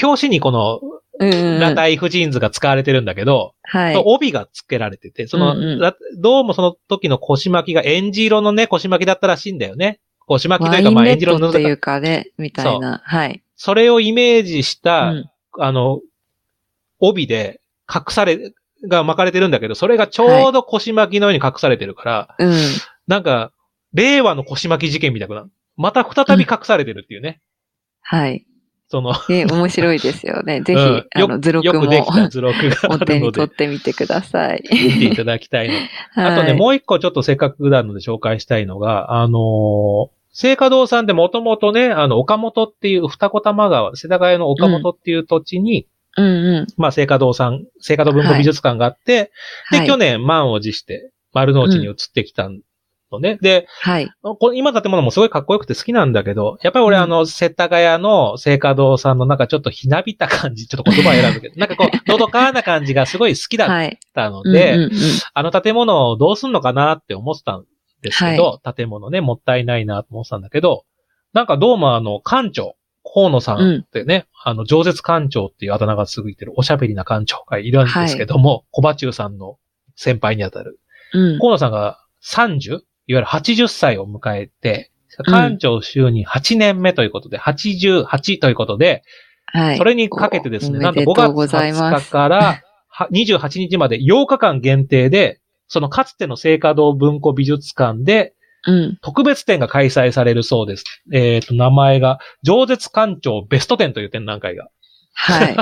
[0.02, 4.04] 表紙にこの、うんうんうん裸体婦人図が使われてるんだけど、はい。
[4.06, 10.00] 帯が付けられてて、その、うんうんらどうもその時の腰巻きがエンジ色のね、腰巻きだったらしいんだよね。
[10.28, 13.02] 腰巻きというか、まあ、エンジ色の布だッドっていうかね、みたいな。
[13.04, 13.41] はい。
[13.56, 15.30] それをイメージした、うん
[15.60, 16.02] あの、
[17.00, 17.60] 帯で
[17.91, 18.54] 隠され、
[18.88, 22.62] が巻かれてるんだけど、それがちょうど腰巻きのように隠されてるから、うん。
[23.08, 23.52] なんか、
[23.93, 25.50] 令和の腰巻き事件みたくなる。
[25.78, 27.41] また再び隠されてるっていうね。
[28.02, 28.45] はい。
[28.90, 30.62] その、で、面白いですよね。
[30.66, 34.64] ぜひ、うんあの、図録もよくできた図録があお手るのでに取っ、てみてください。
[34.72, 35.74] 見ていただきたいの。
[36.16, 46.68] あとね、もう一個ちょっとせっかくなので紹介したいのが、あのー、聖華堂さんでもともとね、あの、岡本っていう、二子玉川、世田谷の岡本っていう土地に、うんうん。
[46.78, 49.32] まあ、聖華堂さん、聖華堂文庫美術館があって、
[49.72, 52.50] で、はい去年満を持して丸の内に移ってきた
[53.12, 53.38] のね。
[53.41, 54.10] で、はい。
[54.22, 63.99] こ今の建物もすごいかっこよくて好きなんだけど、やっぱり俺うんあの、世田谷の聖華堂さんのなんかちょっとひなびた感じ、ちょっと言葉を選ぶけど、 なんかこう、のどかな感じがすごい好きだっはい。
[64.14, 64.99] たので、うんうんうん
[65.34, 67.66] あの建物をどうすんのかなって思ってたん
[68.01, 70.86] ですけど、建物ね、もったいないなと思ってたんだけど、
[71.34, 79.58] なんかどうもあの、館長、河野さんってね、あの、饒舌館長っていうあだ名が続いてるおしゃべりな館長がいるんですけども、小馬中さんの
[79.95, 80.80] 先輩にあたる。
[81.14, 81.39] うん。
[81.39, 82.82] 河野さんが 30?
[83.08, 89.01] いわゆる80歳を迎えて、うん館長就任8年目ということで、88ということで、
[89.47, 89.78] はい。
[89.80, 92.12] それにかけてですね、おなんと5おめでとうご月ざいま20日す。
[92.12, 98.36] からは28日まで8日間限定で、そのかつての聖華堂文庫美術館で
[98.66, 98.97] うん。
[99.01, 100.84] 特別展が開催されるそうです。
[101.14, 104.68] えっ、と、名前が、饒舌館長ベスト展という展覧会が。
[105.14, 105.55] はい。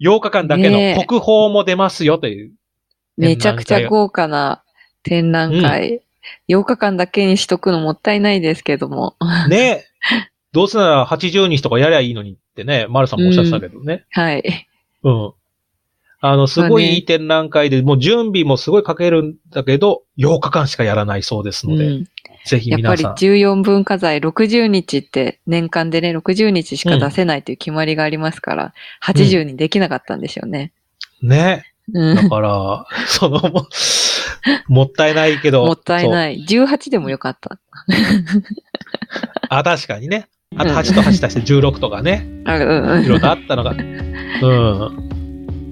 [0.04, 2.52] 8日間だけの国宝も出ますよという。
[3.16, 4.61] めちゃくちゃ豪華な
[5.02, 6.02] 展覧会。
[6.48, 9.16] 8日間だけにしとくのもったいないですけども。
[9.48, 9.84] ね
[10.52, 14.04] どうせなら80日とかやりゃいいのにってね、丸さんもおっしゃってたけどね。
[14.10, 14.68] はい。
[15.02, 15.32] うん。
[16.24, 21.92] あの、すごいいい展覧会で、もう準備もすごいかけるんだけど、8日間しかやらないそうですので、うん。
[21.92, 22.12] やっぱり
[22.44, 23.14] ぜひ皆さん。
[23.14, 30.72] 14文化財60日って年間でね、60日しか出せないという決まりがありますから、80にできなかったんでしょうね。
[31.22, 31.64] ね。
[31.92, 32.14] うん。
[32.14, 33.40] だから、 その、
[34.68, 35.64] も もったいないけど。
[35.64, 36.08] もったいい。
[36.08, 36.44] ない。
[36.48, 37.58] 18でもよかった。
[39.48, 40.28] あ、確かにね。
[40.56, 42.26] あとうん8と8足して16とかね。
[42.44, 43.72] あうんうんいろいろあったのが。
[44.42, 44.52] う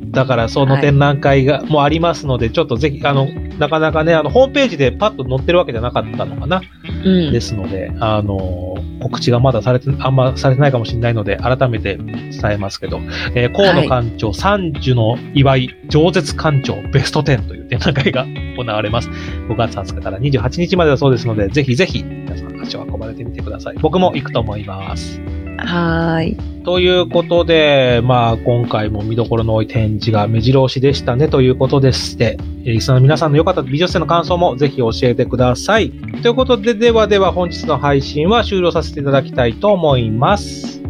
[0.07, 0.11] ん。
[0.11, 6.63] だから、その展覧会が、もうありますので、ちょっとぜひ、あの、なかなかね、あの、ホームページでパッと載ってるわけじゃなかったのかな。
[7.05, 7.33] うん。
[7.33, 8.70] ですので、あのー
[9.01, 13.01] 告知がまだされて、あんまされてないかもしれないので、改めて伝えますけど、
[13.35, 18.27] えー、河野館長、三樹の祝い、饒舌館長ベスト10という展覧会が
[18.57, 19.09] 行われます。
[19.09, 23.77] 5月20日から28日までだそうですので、ぜひぜひ皆さん足を運ばれてみてください。
[23.81, 25.21] 僕も行くと思います。
[25.59, 26.37] はい。
[26.65, 35.91] ということで、まあ、今回も見どころの多い展示が目白押しでしたねということでして、リスナーの皆さんの良かった美術展の感想もぜひ教えてください。
[36.23, 40.83] ということで、ではでは本日の配信は終了させていただきたいと思います。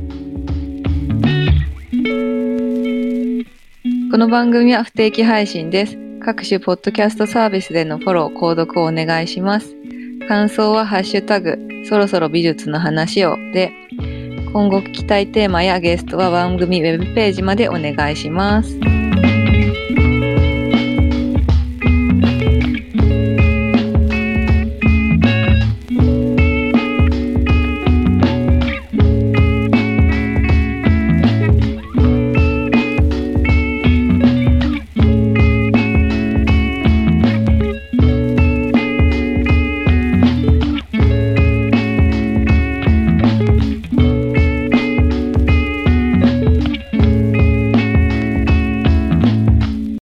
[4.11, 5.97] この番組は不定期配信です。
[6.21, 9.77] 各種ポッドキャストサービスでのフォロー、購読をお願いします。
[10.27, 11.57] 感想はハッシュタグ、
[11.89, 13.73] そろそろ美術の話をで、
[14.53, 19.00] 今後聞きたいテーマやゲストは番組ウェブページまでお願いします。